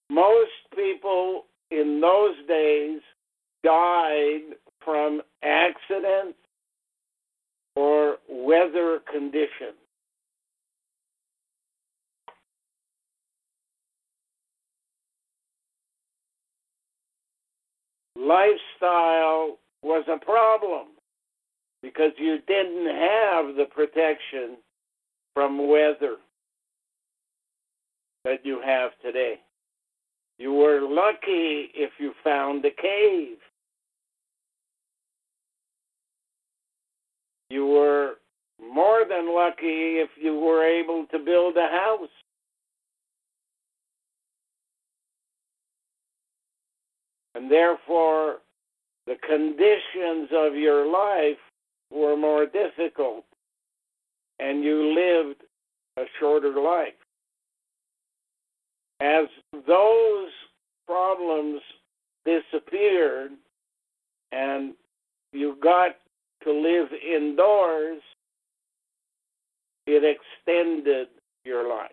[0.08, 3.00] Most people in those days
[3.64, 4.54] died
[4.84, 6.38] from accidents
[7.74, 9.80] or weather conditions.
[18.16, 20.93] Lifestyle was a problem
[21.84, 24.56] because you didn't have the protection
[25.34, 26.16] from weather
[28.24, 29.34] that you have today.
[30.38, 33.36] You were lucky if you found a cave.
[37.50, 38.14] You were
[38.58, 42.08] more than lucky if you were able to build a house.
[47.34, 48.36] And therefore,
[49.06, 51.36] the conditions of your life
[51.94, 53.24] were more difficult,
[54.40, 55.42] and you lived
[55.96, 56.92] a shorter life.
[59.00, 59.26] As
[59.66, 60.30] those
[60.86, 61.60] problems
[62.24, 63.32] disappeared
[64.32, 64.74] and
[65.32, 65.92] you got
[66.42, 68.00] to live indoors,
[69.86, 71.08] it extended
[71.44, 71.90] your life.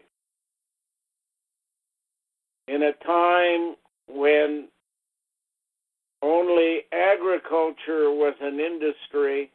[2.67, 3.75] In a time
[4.07, 4.67] when
[6.21, 9.51] only agriculture was an industry,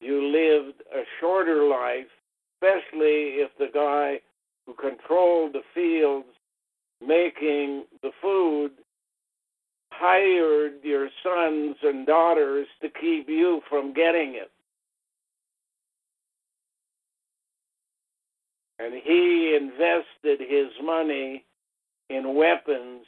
[0.00, 2.06] you lived a shorter life,
[2.56, 4.20] especially if the guy
[4.66, 6.26] who controlled the fields
[7.00, 8.70] making the food
[9.90, 14.50] hired your sons and daughters to keep you from getting it.
[18.78, 21.44] and he invested his money
[22.10, 23.04] in weapons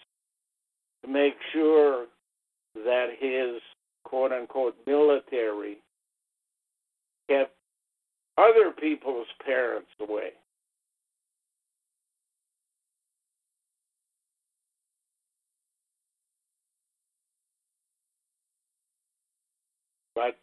[1.04, 2.06] to make sure
[2.74, 3.60] that his
[4.04, 5.78] quote unquote military
[7.28, 7.54] kept
[8.36, 10.30] other people's parents away.
[20.14, 20.36] But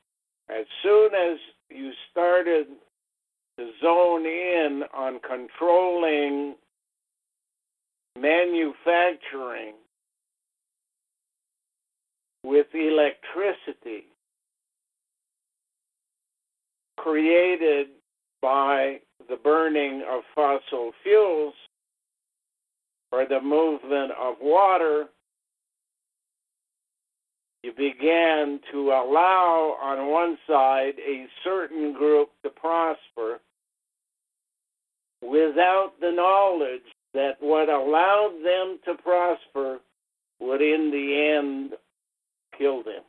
[0.50, 1.38] as soon as
[1.70, 2.68] you started
[3.58, 6.56] to zone in on controlling
[8.18, 9.74] manufacturing
[12.44, 14.06] with electricity
[17.06, 17.88] created
[18.42, 18.98] by
[19.30, 21.54] the burning of fossil fuels
[23.12, 25.06] or the movement of water,
[27.62, 33.40] you began to allow on one side a certain group to prosper
[35.22, 36.82] without the knowledge
[37.14, 39.78] that what allowed them to prosper
[40.40, 41.74] would in the end
[42.58, 43.04] kill them.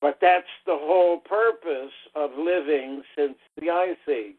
[0.00, 4.34] But that's the whole purpose of living since the Ice Age.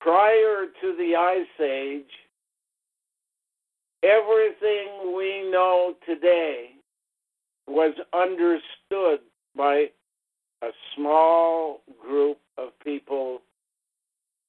[0.00, 2.10] Prior to the Ice Age,
[4.02, 6.70] everything we know today
[7.66, 9.20] was understood
[9.56, 9.86] by
[10.62, 13.40] a small group of people.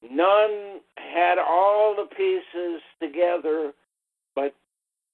[0.10, 3.74] None had all the pieces together,
[4.36, 4.54] but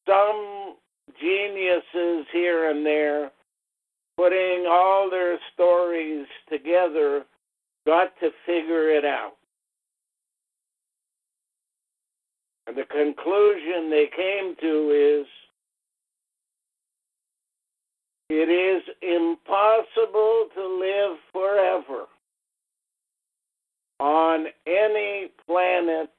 [0.08, 0.76] some
[1.20, 3.32] geniuses here and there,
[4.18, 7.24] putting all their stories together,
[7.86, 9.34] got to figure it out.
[12.68, 15.28] And the conclusion they came to is
[18.30, 22.06] it is impossible to live forever
[24.00, 26.10] on any planet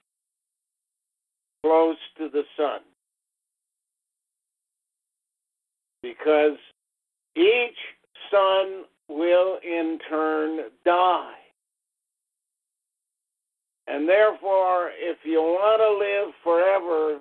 [1.64, 2.80] close to the sun.
[6.12, 6.58] Because
[7.36, 7.78] each
[8.30, 11.32] sun will in turn die.
[13.86, 17.20] And therefore, if you want to live forever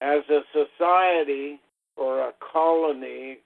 [0.00, 1.60] as a society,
[2.00, 3.38] or a colony,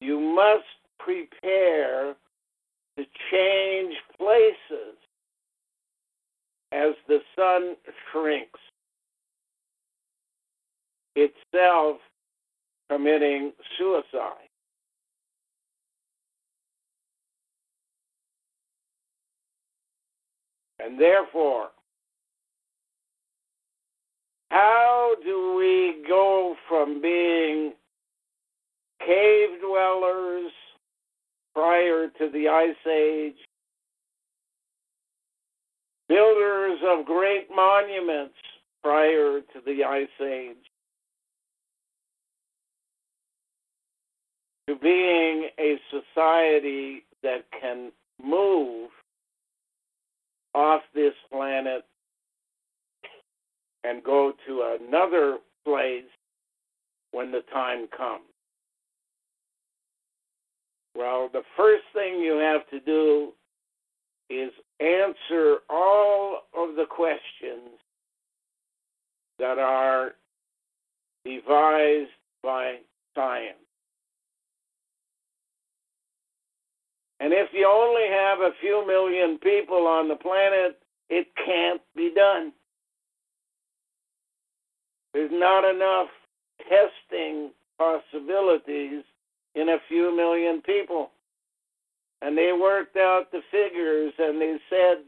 [0.00, 0.64] you must
[0.98, 2.14] prepare
[2.96, 4.96] to change places
[6.72, 7.74] as the sun
[8.10, 8.60] shrinks,
[11.16, 11.96] itself
[12.92, 14.48] committing suicide.
[20.78, 21.68] And therefore,
[24.50, 27.72] how do we go from being
[29.00, 30.52] cave dwellers
[31.54, 33.36] prior to the Ice Age,
[36.08, 38.34] builders of great monuments
[38.82, 40.56] prior to the Ice Age,
[44.68, 47.90] to being a society that can
[48.22, 48.90] move
[50.54, 51.84] off this planet
[53.84, 56.04] and go to another place
[57.10, 58.24] when the time comes?
[60.94, 63.32] Well, the first thing you have to do
[64.28, 64.50] is
[64.80, 67.78] answer all of the questions
[69.38, 70.12] that are
[71.24, 72.10] devised
[72.42, 72.76] by
[73.14, 73.56] science.
[77.22, 82.10] And if you only have a few million people on the planet, it can't be
[82.12, 82.52] done.
[85.14, 86.08] There's not enough
[86.68, 89.04] testing possibilities
[89.54, 91.12] in a few million people.
[92.22, 95.04] And they worked out the figures and they said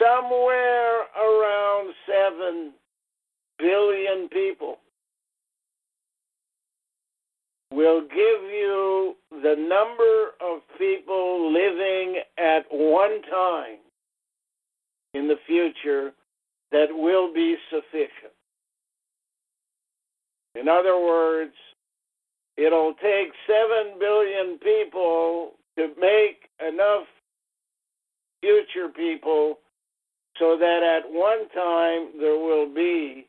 [0.00, 1.94] somewhere around
[2.34, 2.72] 7
[3.60, 4.78] billion people
[7.72, 13.78] will give you the number of people living at one time
[15.14, 16.12] in the future
[16.70, 18.32] that will be sufficient.
[20.54, 21.54] In other words,
[22.56, 27.06] it'll take 7 billion people to make enough
[28.42, 29.58] future people
[30.38, 33.26] so that at one time there will be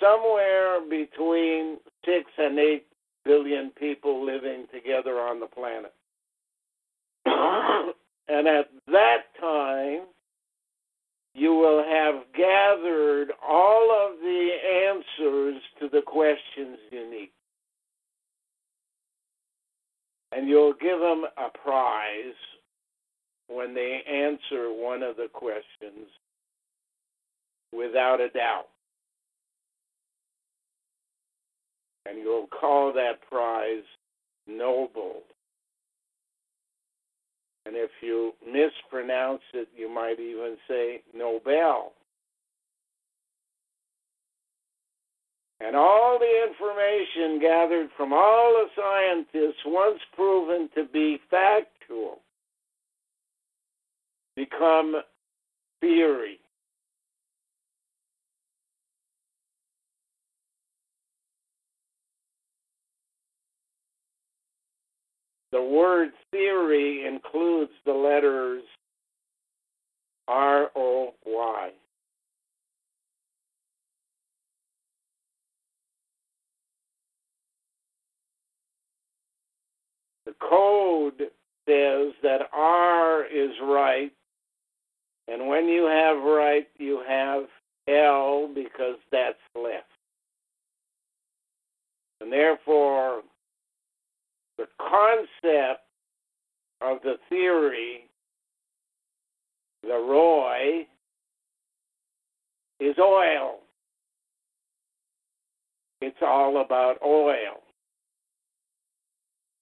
[0.00, 2.84] somewhere between 6 and 8
[3.24, 5.92] billion people living together on the planet.
[8.28, 10.02] and at that time,
[11.34, 14.48] you will have gathered all of the
[14.88, 17.30] answers to the questions you need.
[20.32, 22.34] And you'll give them a prize
[23.48, 26.08] when they answer one of the questions
[27.72, 28.68] without a doubt.
[32.06, 33.84] And you'll call that prize
[34.46, 35.22] noble.
[37.66, 41.92] And if you mispronounce it, you might even say Nobel.
[45.60, 52.18] And all the information gathered from all the scientists, once proven to be factual,
[54.36, 54.96] become
[55.80, 56.38] theory.
[65.54, 68.64] The word theory includes the letters
[70.26, 71.70] R O Y.
[80.26, 81.30] The code
[81.68, 84.10] says that R is right,
[85.28, 87.44] and when you have right, you have
[87.86, 89.86] L because that's left.
[92.20, 93.22] And therefore,
[94.58, 95.82] the concept
[96.80, 98.08] of the theory,
[99.82, 100.86] the ROI,
[102.80, 103.60] is oil.
[106.00, 107.62] It's all about oil.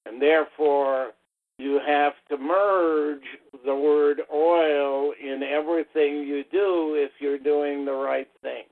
[0.07, 1.13] And therefore,
[1.59, 3.23] you have to merge
[3.65, 8.65] the word oil in everything you do if you're doing the right thing.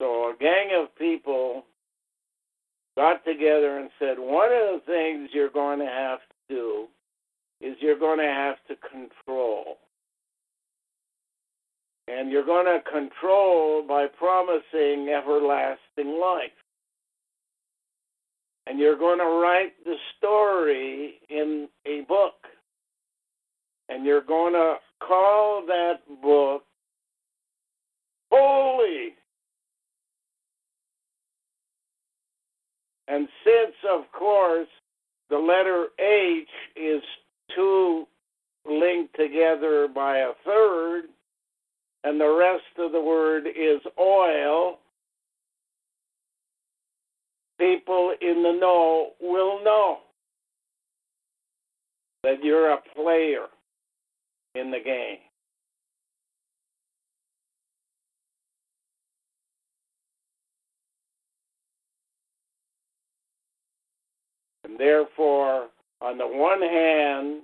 [0.00, 1.64] So, a gang of people
[2.96, 6.86] got together and said, one of the things you're going to have to do
[7.60, 9.78] is you're going to have to control.
[12.06, 16.50] And you're going to control by promising everlasting life.
[18.66, 22.34] And you're going to write the story in a book.
[23.88, 24.76] And you're going to
[25.06, 26.64] call that book
[28.30, 29.14] Holy
[33.08, 34.68] And since, of course,
[35.30, 37.02] the letter H is
[37.54, 38.06] two
[38.66, 41.04] linked together by a third,
[42.04, 44.78] and the rest of the word is oil,
[47.58, 49.98] people in the know will know
[52.22, 53.46] that you're a player
[54.54, 55.18] in the game.
[64.64, 65.68] And therefore,
[66.00, 67.42] on the one hand,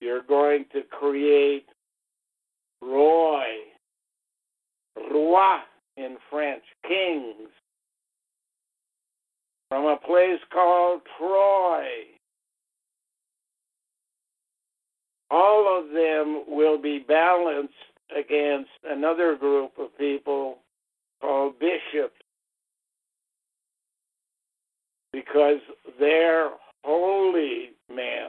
[0.00, 1.66] you're going to create
[2.80, 3.44] Roy,
[4.96, 5.58] Roi
[5.96, 7.48] in French, kings,
[9.68, 11.86] from a place called Troy.
[15.30, 17.72] All of them will be balanced
[18.16, 20.58] against another group of people
[21.20, 22.15] called bishops
[25.16, 25.60] because
[25.98, 26.50] they're
[26.84, 28.28] holy men.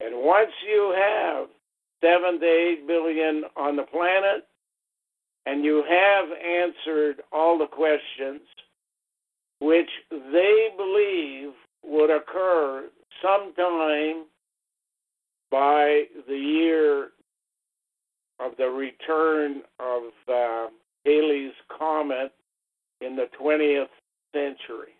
[0.00, 1.48] And once you have
[2.02, 4.46] seven to eight billion on the planet,
[5.44, 8.40] and you have answered all the questions,
[9.60, 11.52] which they believe
[11.82, 12.88] would occur
[13.22, 14.24] sometime
[15.50, 17.08] by the year
[18.40, 20.66] of the return of uh,
[21.04, 22.32] Halley's Comet
[23.00, 23.88] in the 20th
[24.32, 24.92] century.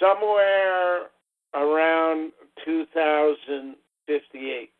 [0.00, 1.08] Somewhere
[1.54, 2.32] around
[2.64, 4.70] 2058.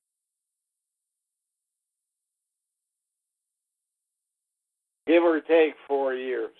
[5.07, 6.51] Give or take four years.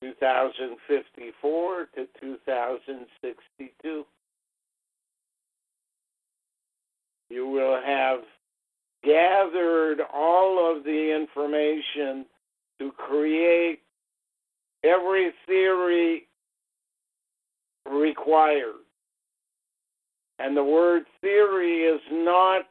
[0.00, 4.06] 2054 to 2062.
[7.28, 8.20] You will have
[9.04, 12.26] gathered all of the information
[12.78, 13.80] to create
[14.84, 16.26] every theory
[17.90, 18.74] required.
[20.38, 22.62] And the word theory is not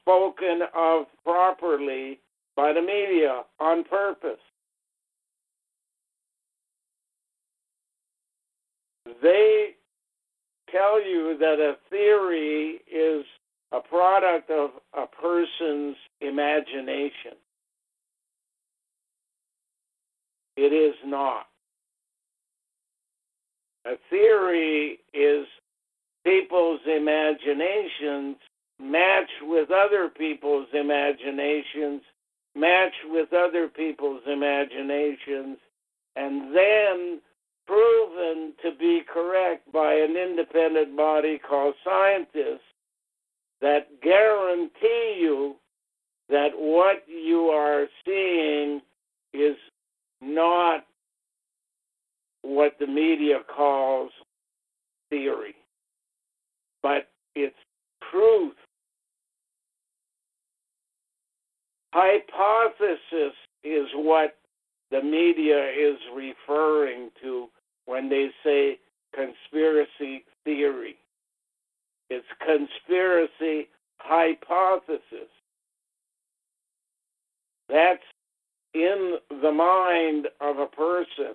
[0.00, 2.20] spoken of properly
[2.56, 4.38] by the media on purpose.
[9.22, 9.70] They
[10.70, 13.24] tell you that a theory is
[13.72, 17.36] a product of a person's imagination.
[20.56, 21.46] It is not.
[23.86, 25.46] A theory is
[26.24, 28.36] people's imaginations
[28.80, 32.02] match with other people's imaginations,
[32.54, 35.58] match with other people's imaginations,
[36.16, 37.20] and then
[37.70, 42.66] proven to be correct by an independent body called scientists
[43.60, 45.54] that guarantee you
[46.28, 48.80] that what you are seeing
[49.32, 49.54] is
[50.20, 50.84] not
[52.42, 54.10] what the media calls
[55.08, 55.54] theory,
[56.82, 57.54] but it's
[58.10, 58.54] truth.
[61.92, 64.36] Hypothesis is what
[64.90, 67.48] the media is referring to
[67.90, 68.78] when they say
[69.12, 70.94] conspiracy theory.
[72.08, 75.28] It's conspiracy hypothesis.
[77.68, 78.02] That's
[78.74, 81.34] in the mind of a person.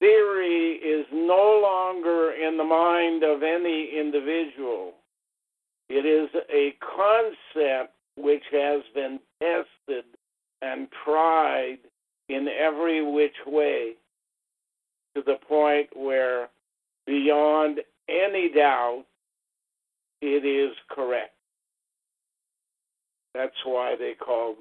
[0.00, 4.92] Theory is no longer in the mind of any individual.
[5.88, 10.04] It is a concept which has been tested
[10.60, 11.78] and tried
[12.28, 13.94] in every which way
[15.14, 16.48] to the point where,
[17.06, 19.04] beyond any doubt,
[20.20, 21.34] it is correct.
[23.34, 24.56] That's why they call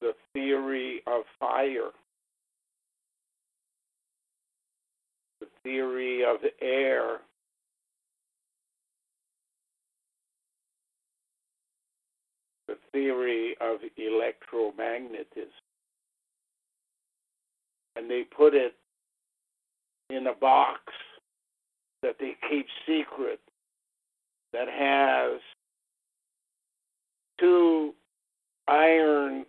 [0.00, 1.90] the theory of fire,
[5.40, 7.18] the theory of air.
[12.66, 15.63] The theory of electromagnetism.
[17.96, 18.74] And they put it
[20.10, 20.80] in a box
[22.02, 23.40] that they keep secret
[24.52, 25.40] that has
[27.40, 27.94] two
[28.68, 29.44] iron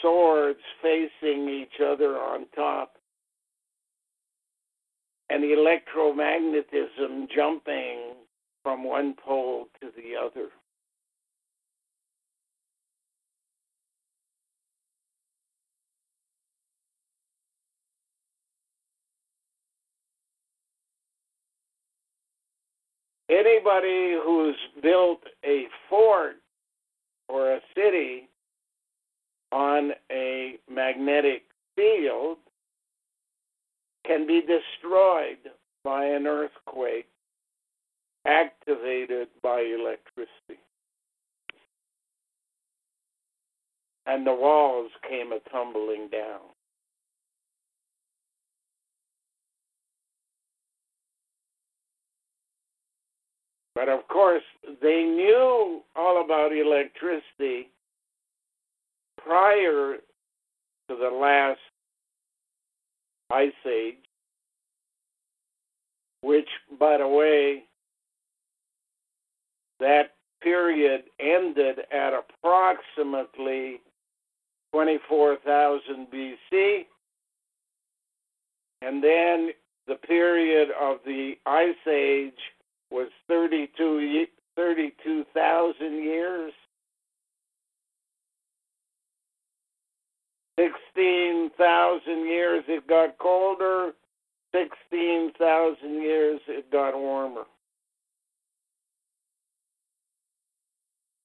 [0.00, 2.96] swords facing each other on top
[5.30, 8.14] and electromagnetism jumping
[8.62, 10.48] from one pole to the other.
[23.30, 26.36] Anybody who's built a fort
[27.28, 28.28] or a city
[29.52, 31.42] on a magnetic
[31.76, 32.38] field
[34.04, 35.38] can be destroyed
[35.84, 37.06] by an earthquake
[38.26, 40.60] activated by electricity.
[44.06, 46.40] And the walls came a tumbling down.
[53.80, 54.42] But of course,
[54.82, 57.70] they knew all about electricity
[59.16, 59.96] prior
[60.90, 61.60] to the last
[63.30, 63.94] ice age,
[66.20, 67.62] which, by the way,
[69.78, 70.10] that
[70.42, 73.80] period ended at approximately
[74.74, 76.84] 24,000 BC.
[78.82, 79.52] And then
[79.86, 82.34] the period of the Ice Age
[82.90, 84.26] was 32
[84.56, 86.52] 32,000 years.
[90.58, 93.92] 16,000 years it got colder,
[94.54, 97.44] 16,000 years it got warmer.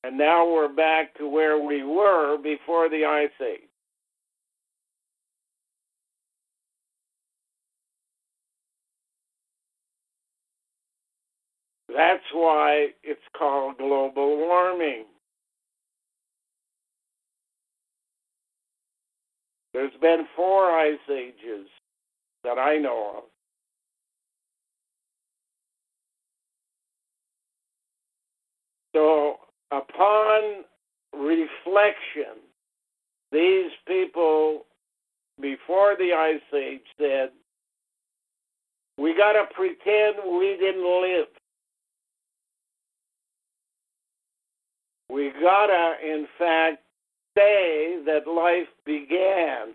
[0.06, 3.68] And now we're back to where we were before the Ice Age.
[11.96, 15.06] That's why it's called global warming.
[19.74, 21.68] There's been four ice ages
[22.44, 23.24] that I know of.
[28.94, 29.36] So,
[29.72, 30.64] upon
[31.14, 32.42] reflection,
[33.32, 34.66] these people
[35.42, 37.30] before the Ice Age said,
[38.98, 41.28] we got to pretend we didn't live.
[45.10, 46.78] We got to, in fact,
[47.38, 49.74] say that life began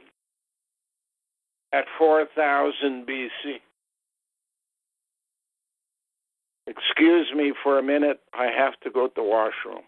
[1.72, 3.61] at 4000 BC.
[6.66, 8.20] Excuse me for a minute.
[8.33, 9.85] I have to go to the washroom.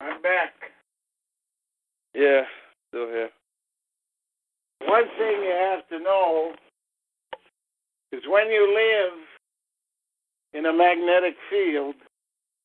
[0.00, 0.54] I'm back.
[2.14, 2.42] Yeah,
[2.88, 3.30] still here.
[4.84, 6.52] One thing you have to know
[8.12, 9.18] is when you live
[10.54, 11.94] in a magnetic field,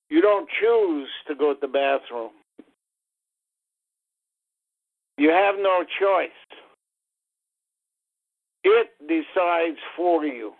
[0.09, 2.31] you don't choose to go to the bathroom.
[5.17, 6.29] You have no choice.
[8.63, 10.53] It decides for you.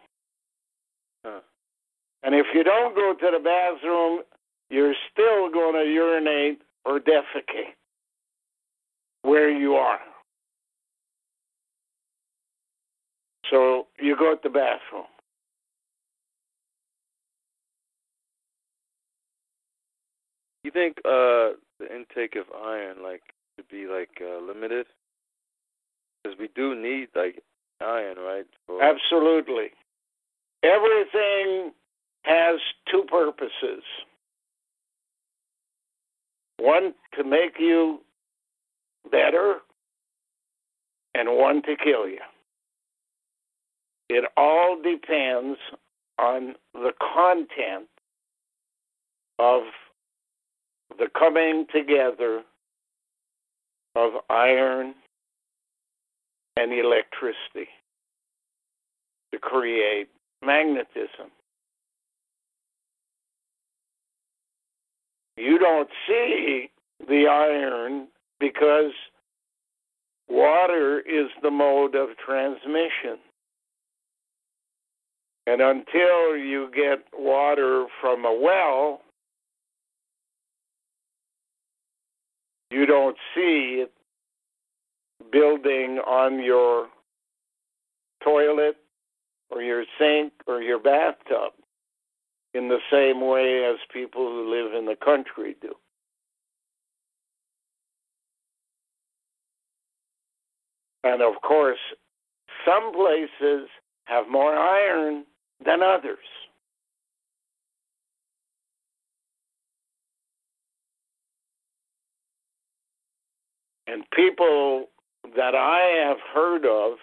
[1.26, 1.40] Huh.
[2.24, 4.22] And if you don't go to the bathroom,
[4.70, 7.76] you're still going to urinate or defecate
[9.22, 10.00] where you are.
[13.50, 15.06] So you go to the bathroom.
[20.64, 23.22] You think uh the intake of iron like
[23.56, 24.88] should be like uh, limited?
[26.24, 27.44] Because we do need like
[27.82, 28.46] iron, right?
[28.66, 29.72] For, Absolutely.
[30.64, 31.74] Everything
[32.24, 32.60] has
[32.90, 33.84] two purposes
[36.58, 38.00] one to make you
[39.12, 39.58] better,
[41.16, 42.20] and one to kill you.
[44.10, 45.60] It all depends
[46.20, 47.88] on the content
[49.40, 49.64] of
[50.98, 52.44] the coming together
[53.96, 54.94] of iron
[56.56, 57.70] and electricity
[59.32, 60.08] to create
[60.44, 61.32] magnetism.
[65.44, 66.70] You don't see
[67.06, 68.08] the iron
[68.40, 68.94] because
[70.30, 73.18] water is the mode of transmission.
[75.46, 79.02] And until you get water from a well,
[82.72, 83.92] you don't see it
[85.30, 86.88] building on your
[88.24, 88.78] toilet
[89.52, 91.52] or your sink or your bathtub
[92.54, 95.74] in the same way as people who live in the country do.
[101.04, 101.80] And of course,
[102.66, 103.68] some places
[104.06, 105.26] have more iron
[105.66, 106.18] than others.
[113.88, 114.86] And people
[115.36, 116.98] that I have heard of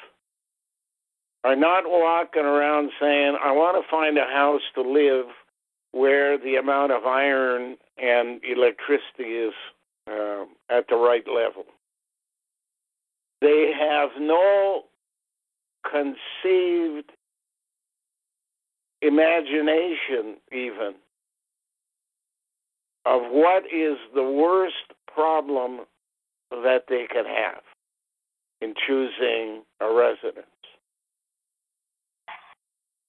[1.45, 5.27] are not walking around saying, I want to find a house to live
[5.93, 9.55] where the amount of iron and electricity is
[10.07, 11.65] uh, at the right level.
[13.41, 14.83] They have no
[15.91, 17.11] conceived
[19.03, 20.95] imagination, even,
[23.07, 24.75] of what is the worst
[25.13, 25.81] problem
[26.51, 27.63] that they can have
[28.61, 30.47] in choosing a residence.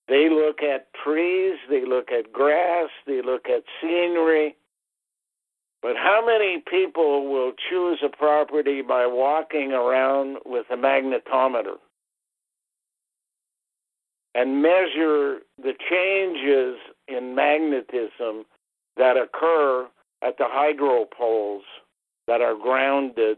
[0.07, 4.55] They look at trees, they look at grass, they look at scenery.
[5.81, 11.77] But how many people will choose a property by walking around with a magnetometer
[14.35, 18.45] and measure the changes in magnetism
[18.97, 19.87] that occur
[20.23, 21.63] at the hydro poles
[22.27, 23.37] that are grounded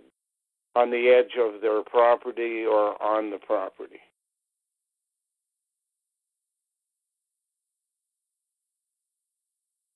[0.76, 3.99] on the edge of their property or on the property?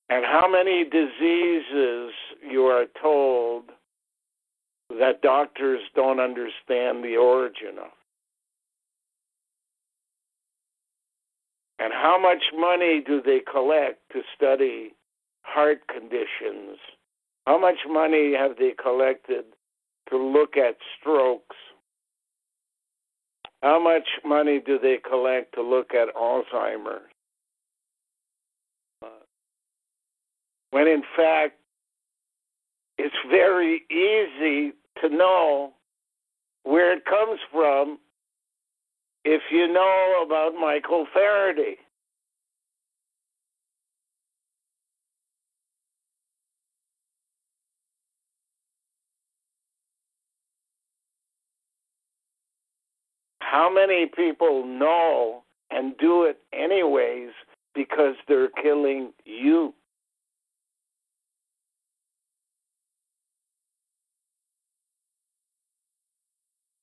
[0.10, 2.12] And how many diseases
[2.42, 3.66] you are told
[4.90, 7.92] that doctors don't understand the origin of.
[11.80, 14.96] And how much money do they collect to study
[15.44, 16.80] heart conditions?
[17.46, 19.46] How much money have they collected
[20.10, 21.56] to look at strokes?
[23.62, 27.12] How much money do they collect to look at Alzheimer's?
[30.72, 31.56] When in fact
[32.98, 35.74] it's very easy to know
[36.64, 38.00] where it comes from
[39.24, 41.76] if you know about Michael Faraday.
[53.42, 57.30] How many people know and do it anyways
[57.74, 59.74] because they're killing you?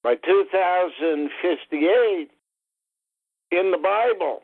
[0.05, 2.31] By 2058
[3.51, 4.41] in the Bible.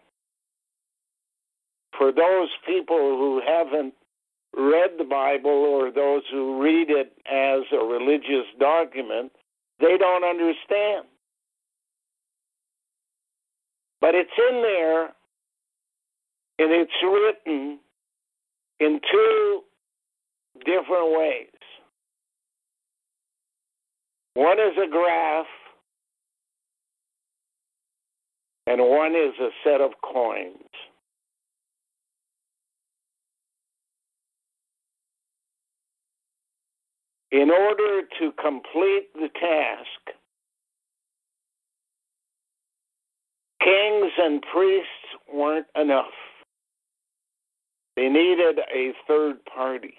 [1.98, 3.92] For those people who haven't
[4.56, 9.30] read the Bible or those who read it as a religious document,
[9.80, 11.04] they don't understand.
[14.00, 15.08] But it's in there
[16.58, 17.78] and it's written
[18.80, 19.60] in two
[20.64, 21.59] different ways.
[24.34, 25.46] One is a graph,
[28.66, 30.54] and one is a set of coins.
[37.32, 40.16] In order to complete the task,
[43.62, 44.88] kings and priests
[45.32, 46.06] weren't enough.
[47.96, 49.94] They needed a third party.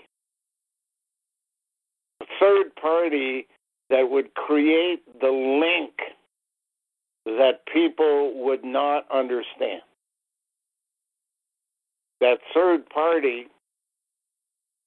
[2.22, 3.48] A third party
[3.91, 5.91] that would create the link
[7.26, 9.81] that people would not understand.
[12.22, 13.47] That third party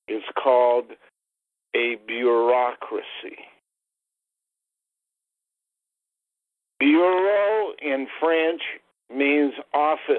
[0.09, 0.87] is called
[1.77, 3.05] a bureaucracy.
[6.81, 8.63] Bureau in French
[9.15, 10.19] means office.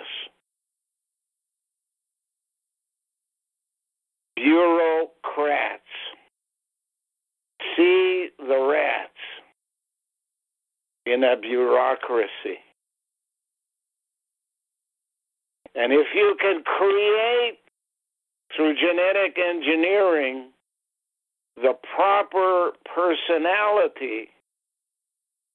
[4.36, 5.82] Bureaucrats.
[7.76, 9.12] See the rats
[11.06, 12.60] in a bureaucracy.
[15.76, 17.58] And if you can create
[18.56, 20.52] through genetic engineering
[21.58, 24.30] the proper personality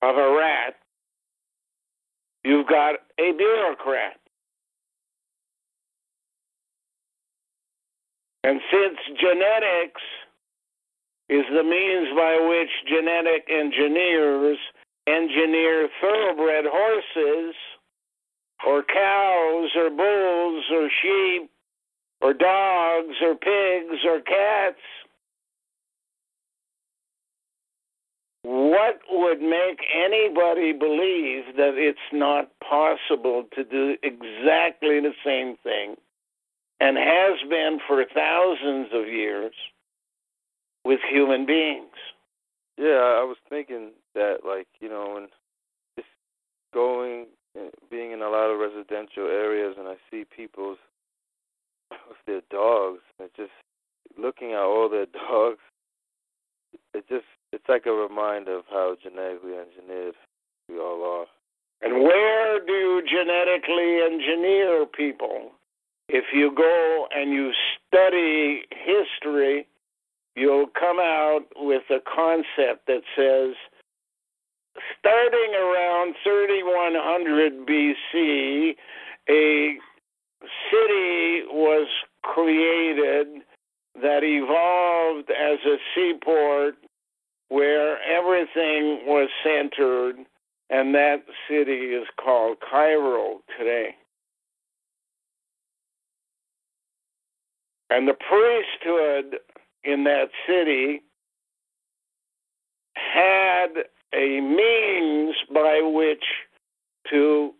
[0.03, 0.75] of a rat,
[2.45, 4.17] you've got a bureaucrat.
[8.45, 10.01] And since genetics
[11.31, 14.59] is the means by which genetic engineers
[15.07, 17.55] engineer thoroughbred horses
[18.67, 21.51] or cows or bulls or sheep
[22.21, 24.83] or dogs or pigs or cats,
[28.43, 35.95] what would make anybody believe that it's not possible to do exactly the same thing
[36.81, 39.53] and has been for thousands of years
[40.85, 41.97] with human beings?
[42.77, 45.29] Yeah, I was thinking that, like, you know, when
[45.97, 46.09] just
[46.73, 47.27] going,
[47.57, 50.79] eh, being in a lot of residential areas, and I see people's
[52.09, 53.53] with their dogs, and just
[54.19, 55.59] looking at all their dogs,
[56.95, 60.15] it just it's like a reminder of how genetically engineered
[60.69, 61.27] we all are.
[61.83, 65.53] And where do you genetically engineer people?
[66.09, 67.53] If you go and you
[67.89, 69.67] study history,
[70.37, 73.55] you'll come out with a concept that says
[74.99, 78.75] starting around 3100 BC,
[79.29, 79.77] a
[80.71, 81.89] city was
[82.23, 83.43] created
[84.01, 86.77] that evolved as a seaport
[87.49, 90.17] where everything was centered,
[90.71, 93.97] and that city is called Cairo today.
[97.91, 99.41] And the priesthood
[99.85, 101.03] in that city
[102.95, 103.69] had
[104.15, 106.25] a means by which
[107.11, 107.53] to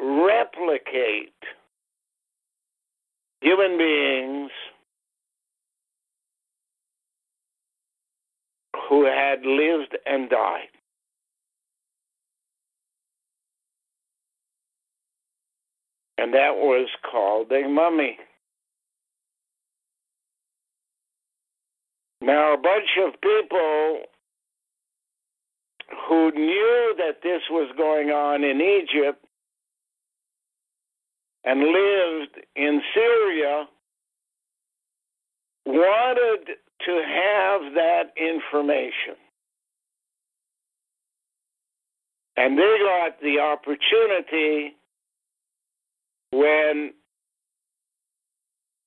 [0.00, 1.32] replicate
[3.40, 4.50] human beings
[8.88, 10.68] who had lived and died.
[16.16, 18.18] And that was called a mummy.
[22.20, 24.02] Now, a bunch of people
[26.08, 29.24] who knew that this was going on in Egypt
[31.44, 33.66] and lived in Syria
[35.64, 36.46] wanted
[36.86, 39.16] to have that information.
[42.36, 44.76] And they got the opportunity
[46.30, 46.92] when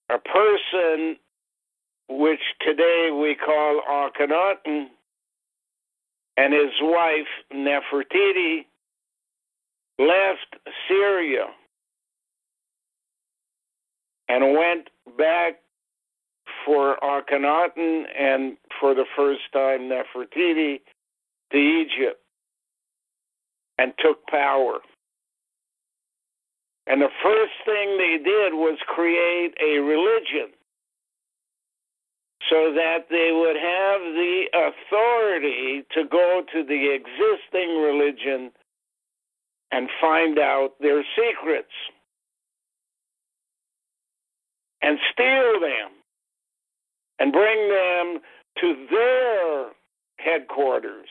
[0.09, 1.17] a person,
[2.19, 4.87] which today we call Akhenaten,
[6.37, 8.65] and his wife Nefertiti
[9.97, 10.55] left
[10.87, 11.45] Syria
[14.27, 15.59] and went back
[16.65, 20.81] for Akhenaten and for the first time Nefertiti
[21.51, 22.19] to Egypt
[23.77, 24.79] and took power.
[26.87, 30.51] And the first thing they did was create a religion
[32.49, 38.51] so that they would have the authority to go to the existing religion
[39.71, 41.71] and find out their secrets
[44.81, 45.91] and steal them
[47.19, 48.19] and bring them
[48.59, 49.65] to their
[50.17, 51.09] headquarters.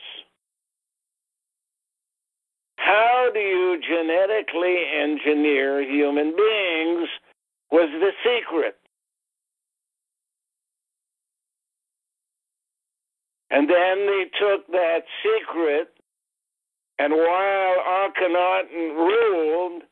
[2.77, 7.09] How do you genetically engineer human beings
[7.71, 8.80] was the secret.
[13.51, 15.89] And then they took that secret,
[16.97, 19.83] and while Akhenaten ruled,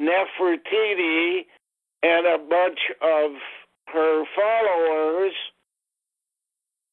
[0.00, 1.42] Nefertiti
[2.02, 3.32] and a bunch of
[3.88, 5.32] her followers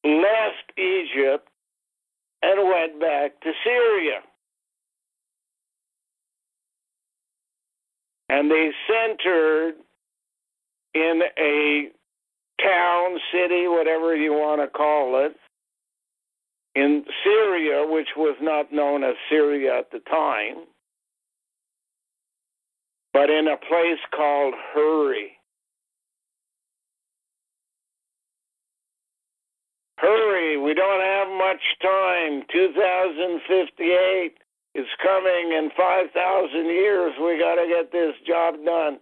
[0.04, 1.48] left Egypt
[2.42, 4.20] and went back to Syria.
[8.28, 9.74] And they centered
[10.94, 11.88] in a
[12.62, 15.34] town, city, whatever you want to call it,
[16.80, 20.64] in Syria, which was not known as Syria at the time,
[23.12, 25.32] but in a place called Hurry.
[29.98, 32.44] Hurry, we don't have much time.
[32.50, 34.32] 2058
[34.74, 37.12] is coming in 5,000 years.
[37.20, 38.98] We got to get this job done.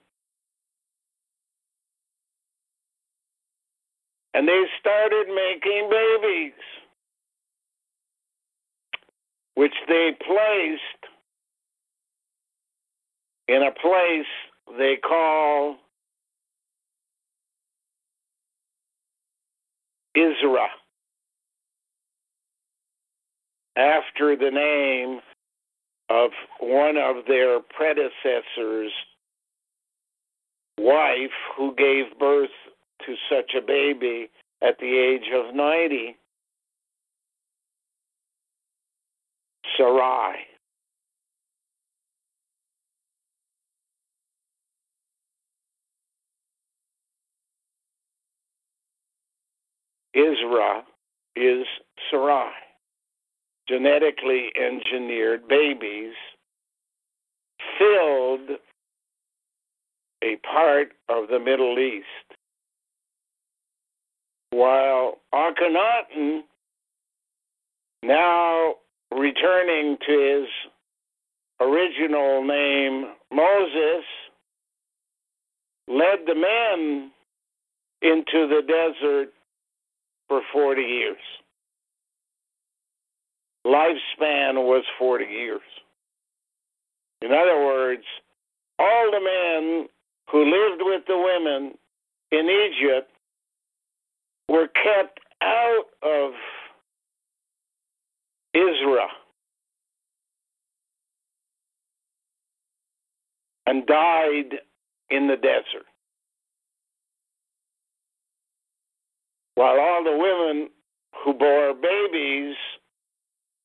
[4.34, 6.58] And they started making babies,
[9.58, 11.12] which they placed
[13.48, 15.74] in a place they call
[20.16, 20.68] Izra,
[23.74, 25.18] after the name
[26.08, 26.30] of
[26.60, 28.92] one of their predecessors'
[30.78, 32.48] wife who gave birth
[33.04, 34.30] to such a baby
[34.62, 36.16] at the age of 90.
[39.76, 40.34] Sarai.
[50.14, 50.82] Izra
[51.36, 51.66] is
[52.10, 52.50] Sarai.
[53.68, 56.14] Genetically engineered babies
[57.78, 58.58] filled
[60.24, 62.04] a part of the Middle East.
[64.50, 66.40] While Akhenaten,
[68.02, 68.74] now
[69.10, 74.04] returning to his original name, Moses,
[75.86, 77.10] led the men
[78.02, 79.32] into the desert
[80.28, 81.16] for 40 years.
[83.66, 85.60] Lifespan was 40 years.
[87.22, 88.04] In other words,
[88.78, 89.88] all the men
[90.30, 91.74] who lived with the women
[92.30, 93.10] in Egypt
[94.48, 96.32] were kept out of
[98.58, 99.08] Israel
[103.66, 104.60] and died
[105.10, 105.86] in the desert.
[109.54, 110.68] While all the women
[111.24, 112.56] who bore babies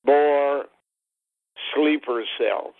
[0.04, 0.66] bore
[1.74, 2.74] sleeper cells.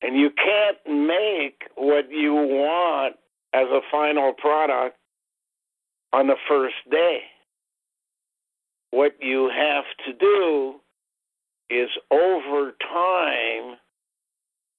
[0.00, 3.16] And you can't make what you want
[3.52, 4.96] as a final product
[6.12, 7.20] on the first day.
[8.92, 10.74] What you have to do
[11.68, 13.76] is over time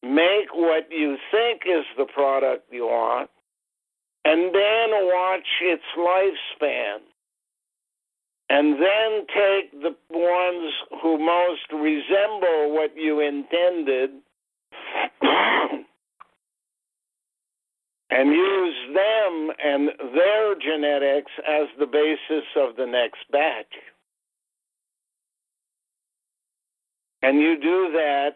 [0.03, 3.29] make what you think is the product you want
[4.25, 6.99] and then watch its lifespan.
[8.49, 14.11] And then take the ones who most resemble what you intended
[18.11, 23.73] and use them and their genetics as the basis of the next batch.
[27.23, 28.31] And you do that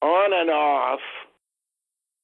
[0.00, 1.00] on and off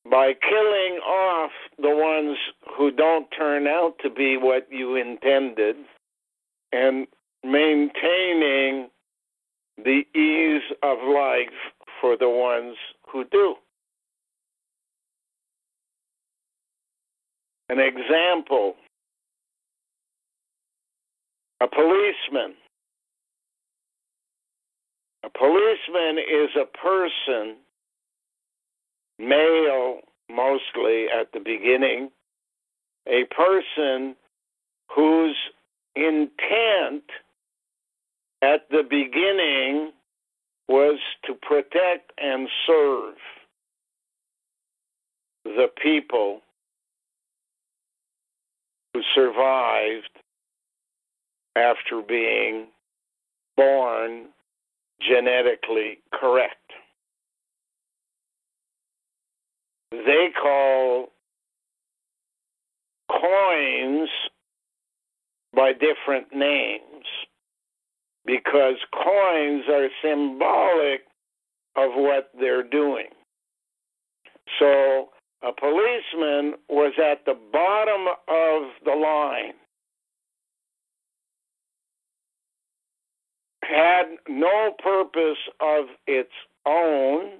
[0.09, 2.39] by killing off the ones
[2.79, 5.77] who don't turn out to be what you intended
[6.73, 7.07] and
[7.43, 8.89] maintaining
[9.85, 11.49] the ease of life
[12.01, 12.77] for the ones
[13.13, 13.57] who do.
[17.69, 18.77] An example
[21.61, 22.55] a policeman.
[25.23, 27.57] A policeman is a person
[29.19, 32.11] male mostly at the beginning,
[33.07, 34.17] a person
[34.95, 35.37] whose
[35.95, 37.05] intent
[38.43, 39.93] at the beginning
[40.69, 43.15] was to protect and serve
[45.45, 46.41] the people
[48.95, 50.11] who survived
[51.57, 52.67] after being
[53.57, 54.27] born
[55.01, 56.57] genetically correct.
[59.91, 61.09] they call
[63.11, 64.09] coins
[65.55, 67.05] by different names
[68.25, 71.03] because coins are symbolic
[71.77, 73.07] of what they're doing.
[74.59, 75.09] So
[75.43, 79.55] a policeman was at the bottom of the line.
[83.71, 86.33] Had no purpose of its
[86.67, 87.31] own,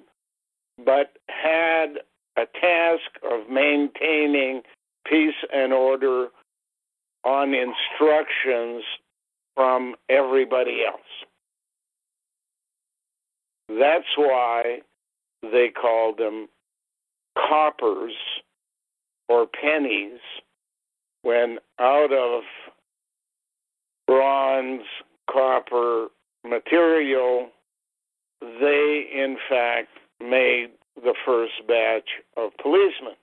[0.85, 1.97] but had
[2.37, 4.61] a task of maintaining
[5.05, 6.27] peace and order
[7.23, 8.83] on instructions
[9.55, 11.01] from everybody else.
[13.69, 14.79] That's why
[15.41, 16.47] they called them
[17.37, 18.13] coppers
[19.29, 20.19] or pennies
[21.23, 22.43] when out of
[24.07, 24.81] bronze,
[25.31, 26.07] copper
[26.47, 27.49] material,
[28.41, 29.89] they in fact
[30.19, 33.15] made the first batch of policemen.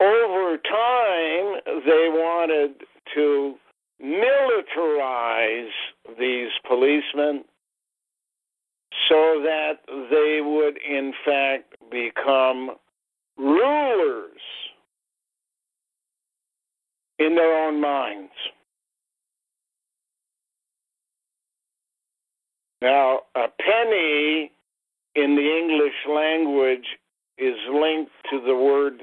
[0.00, 2.82] Over time, they wanted
[3.14, 3.54] to
[4.02, 5.68] militarize
[6.18, 7.44] these policemen
[9.08, 9.80] so that
[10.10, 12.70] they would, in fact, become
[13.36, 14.40] rulers
[17.18, 18.32] in their own minds.
[22.82, 24.52] Now, a penny
[25.14, 26.86] in the English language
[27.38, 29.02] is linked to the word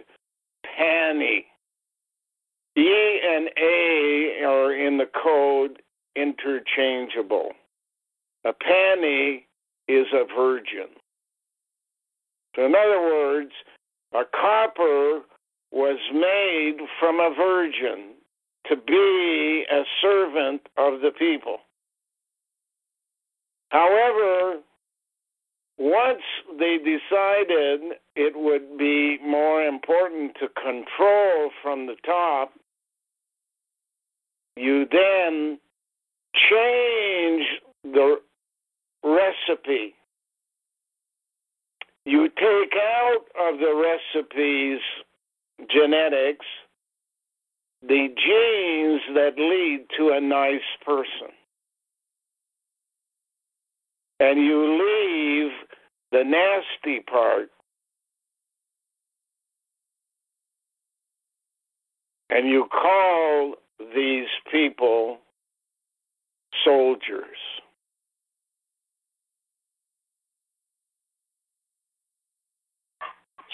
[0.77, 1.45] penny.
[2.75, 5.81] E and A are in the code
[6.15, 7.51] interchangeable.
[8.45, 9.45] A penny
[9.87, 10.87] is a virgin.
[12.55, 13.51] So, in other words,
[14.13, 15.21] a copper
[15.71, 18.13] was made from a virgin
[18.67, 21.57] to be a servant of the people.
[23.69, 24.61] However,
[25.77, 26.23] once
[26.57, 32.53] they decided it would be more important to control from the top,
[34.55, 35.59] you then
[36.49, 37.45] change
[37.83, 38.15] the
[39.03, 39.93] recipe.
[42.05, 44.81] You take out of the recipe's
[45.69, 46.45] genetics
[47.81, 51.36] the genes that lead to a nice person.
[54.19, 55.51] And you leave
[56.11, 57.49] the nasty part
[62.29, 63.55] and you call
[63.95, 65.17] these people
[66.63, 67.37] soldiers.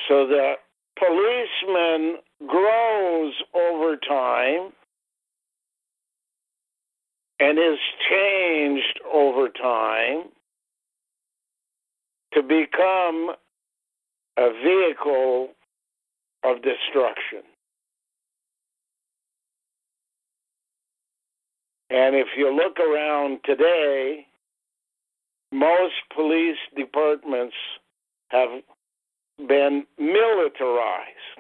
[0.08, 0.54] So the
[0.98, 2.18] policeman
[2.48, 4.72] grows over time
[7.40, 7.80] and is
[8.10, 10.30] changed over time
[12.34, 13.36] to become
[14.38, 15.50] a vehicle
[16.44, 17.44] of destruction.
[21.90, 24.26] And if you look around today,
[25.52, 27.56] most police departments
[28.30, 28.50] have
[29.48, 31.38] been militarized,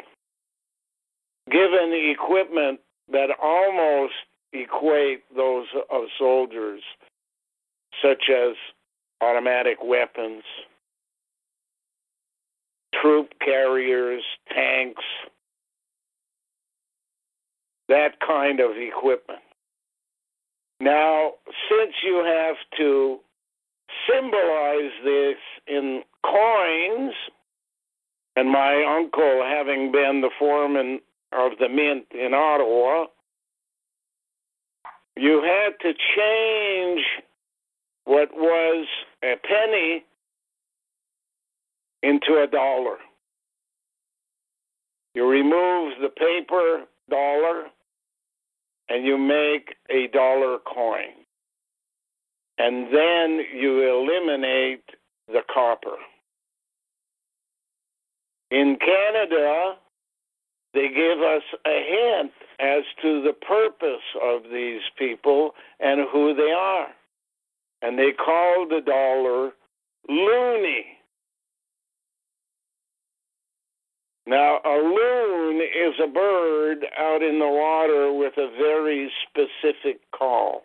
[1.49, 2.79] given equipment
[3.11, 4.13] that almost
[4.53, 6.81] equate those of soldiers,
[8.03, 8.55] such as
[9.21, 10.43] automatic weapons,
[13.01, 15.03] troop carriers, tanks,
[17.89, 19.39] that kind of equipment.
[20.79, 21.33] Now,
[21.69, 23.19] since you have to
[24.09, 25.37] symbolize this
[25.67, 27.13] in coins,
[28.35, 30.99] and my uncle having been the foreman
[31.31, 33.05] of the mint in Ottawa,
[35.15, 37.05] you had to change
[38.05, 38.87] what was
[39.23, 40.03] a penny
[42.03, 42.97] into a dollar.
[45.15, 47.63] You remove the paper dollar
[48.89, 51.13] and you make a dollar coin.
[52.57, 54.83] And then you eliminate
[55.27, 55.97] the copper.
[58.51, 59.73] In Canada,
[60.73, 66.51] they give us a hint as to the purpose of these people and who they
[66.51, 66.87] are.
[67.81, 69.51] And they call the dollar
[70.09, 70.97] loonie.
[74.25, 80.63] Now, a loon is a bird out in the water with a very specific call.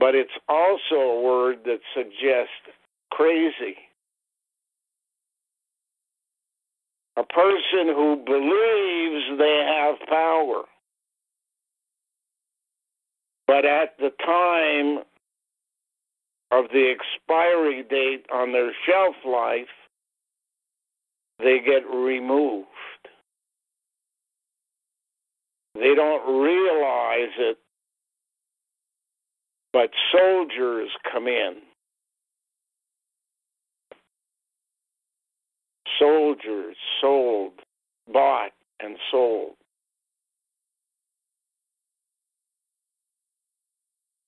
[0.00, 2.76] But it's also a word that suggests
[3.12, 3.76] crazy.
[7.16, 10.64] A person who believes they have power.
[13.46, 15.04] But at the time
[16.50, 19.68] of the expiry date on their shelf life,
[21.38, 22.68] they get removed.
[25.74, 27.58] They don't realize it,
[29.72, 31.56] but soldiers come in.
[35.98, 37.52] Soldiers sold,
[38.12, 39.54] bought, and sold.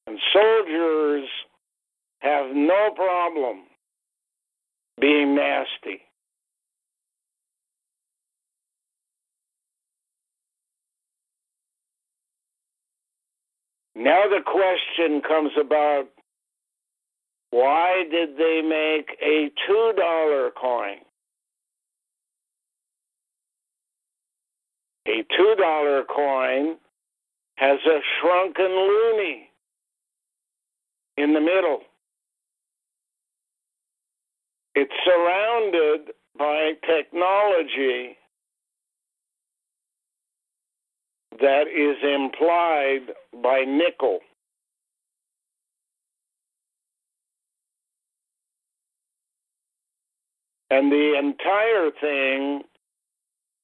[0.09, 1.29] And soldiers
[2.21, 3.65] have no problem
[5.01, 6.06] being nasty.
[13.97, 16.05] Now the question comes about
[17.51, 20.97] why did they make a $2 coin?
[25.09, 26.77] A $2 coin
[27.57, 29.45] has a shrunken loonie
[31.17, 31.81] in the middle.
[34.75, 38.19] It's surrounded by technology
[41.41, 44.21] that is implied by nickel.
[50.71, 52.63] And the entire thing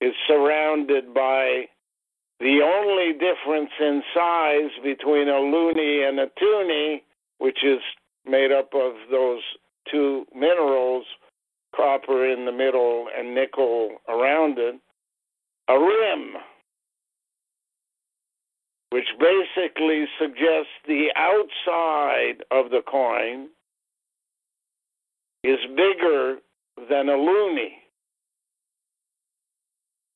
[0.01, 1.67] is surrounded by
[2.41, 7.03] the only difference in size between a loonie and a toonie,
[7.39, 7.79] which is
[8.25, 9.41] made up of those
[9.91, 11.05] two minerals,
[11.75, 14.75] copper in the middle and nickel around it,
[15.69, 16.35] a rim,
[18.93, 23.49] which basically suggests the outside of the coin
[25.43, 26.37] is bigger
[26.91, 27.79] than a loonie.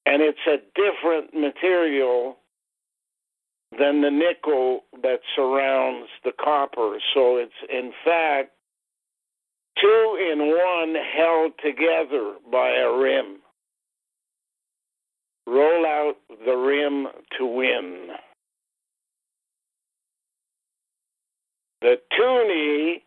[0.05, 2.37] And it's a different material
[3.79, 6.99] than the nickel that surrounds the copper.
[7.15, 8.51] So it's, in fact,
[9.81, 13.39] two in one held together by a rim.
[15.47, 17.07] Roll out the rim
[17.39, 18.09] to win.
[21.87, 23.05] The toonie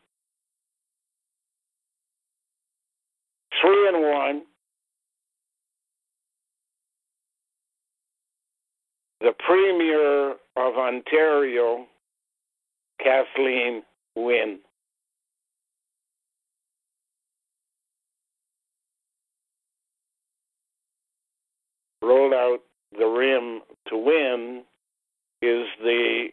[3.62, 4.44] three and one.
[9.20, 11.88] The Premier of Ontario,
[13.04, 13.84] Kathleen
[14.16, 14.60] Wynne.
[22.02, 22.60] Rolled out
[22.98, 24.64] the rim to win
[25.42, 26.30] is the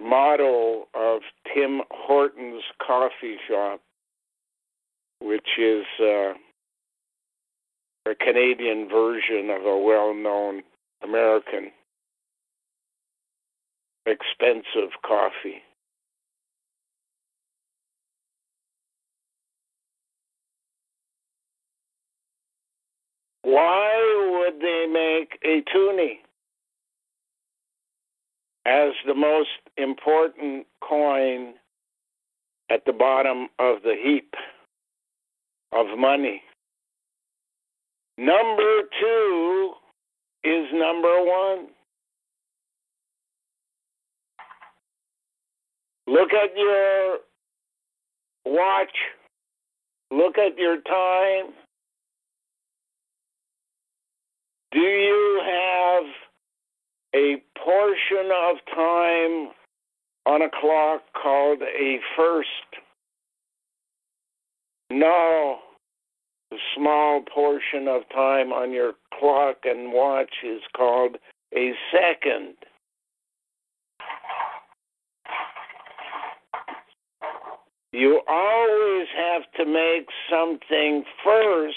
[0.00, 1.22] motto of
[1.54, 3.80] Tim Hortons coffee shop,
[5.20, 6.32] which is uh,
[8.06, 10.62] a Canadian version of a well known
[11.02, 11.70] American
[14.06, 15.62] expensive coffee.
[23.42, 26.20] Why would they make a toonie
[28.66, 31.54] as the most important coin
[32.70, 34.34] at the bottom of the heap
[35.72, 36.42] of money?
[38.18, 39.72] Number two
[40.44, 41.68] is number one.
[46.06, 47.18] Look at your
[48.44, 48.94] watch.
[50.10, 51.54] Look at your time.
[54.72, 56.04] Do you have
[57.14, 59.50] a portion of time
[60.26, 62.48] on a clock called a first?
[64.90, 65.58] No.
[66.50, 71.16] The small portion of time on your clock and watch is called
[71.54, 72.54] a second.
[77.92, 81.76] You always have to make something first,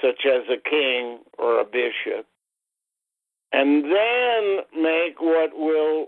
[0.00, 2.26] such as a king or a bishop,
[3.52, 6.06] and then make what will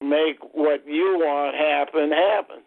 [0.00, 2.62] make what you want happen happen.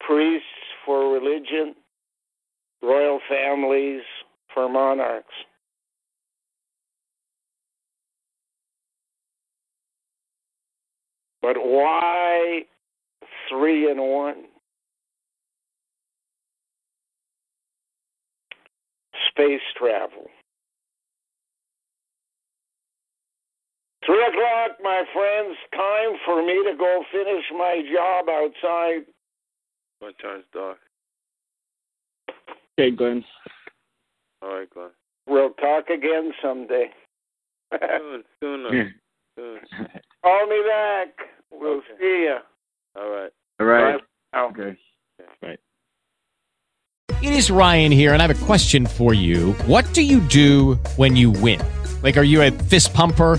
[0.00, 0.46] Priests
[0.84, 1.74] for religion,
[2.82, 4.02] royal families
[4.52, 5.28] for monarchs.
[11.42, 12.62] But why
[13.48, 14.44] three and one?
[19.30, 20.26] Space travel.
[24.06, 25.56] Three o'clock, my friends.
[25.74, 29.04] Time for me to go finish my job outside.
[30.00, 30.78] My turn's dark.
[32.78, 33.24] Okay, Glenn.
[34.42, 34.88] All right, Glenn.
[35.28, 36.86] We'll talk again someday.
[37.72, 38.92] Soon, soon,
[39.36, 39.58] soon.
[40.24, 41.08] Call me back.
[41.52, 41.86] We'll Okay.
[42.00, 42.36] see you.
[42.96, 43.30] All right.
[43.60, 44.00] All right.
[44.32, 44.40] Bye.
[44.40, 44.76] Okay.
[45.42, 45.60] Right.
[47.22, 49.52] It is Ryan here, and I have a question for you.
[49.66, 51.60] What do you do when you win?
[52.02, 53.38] Like, are you a fist pumper?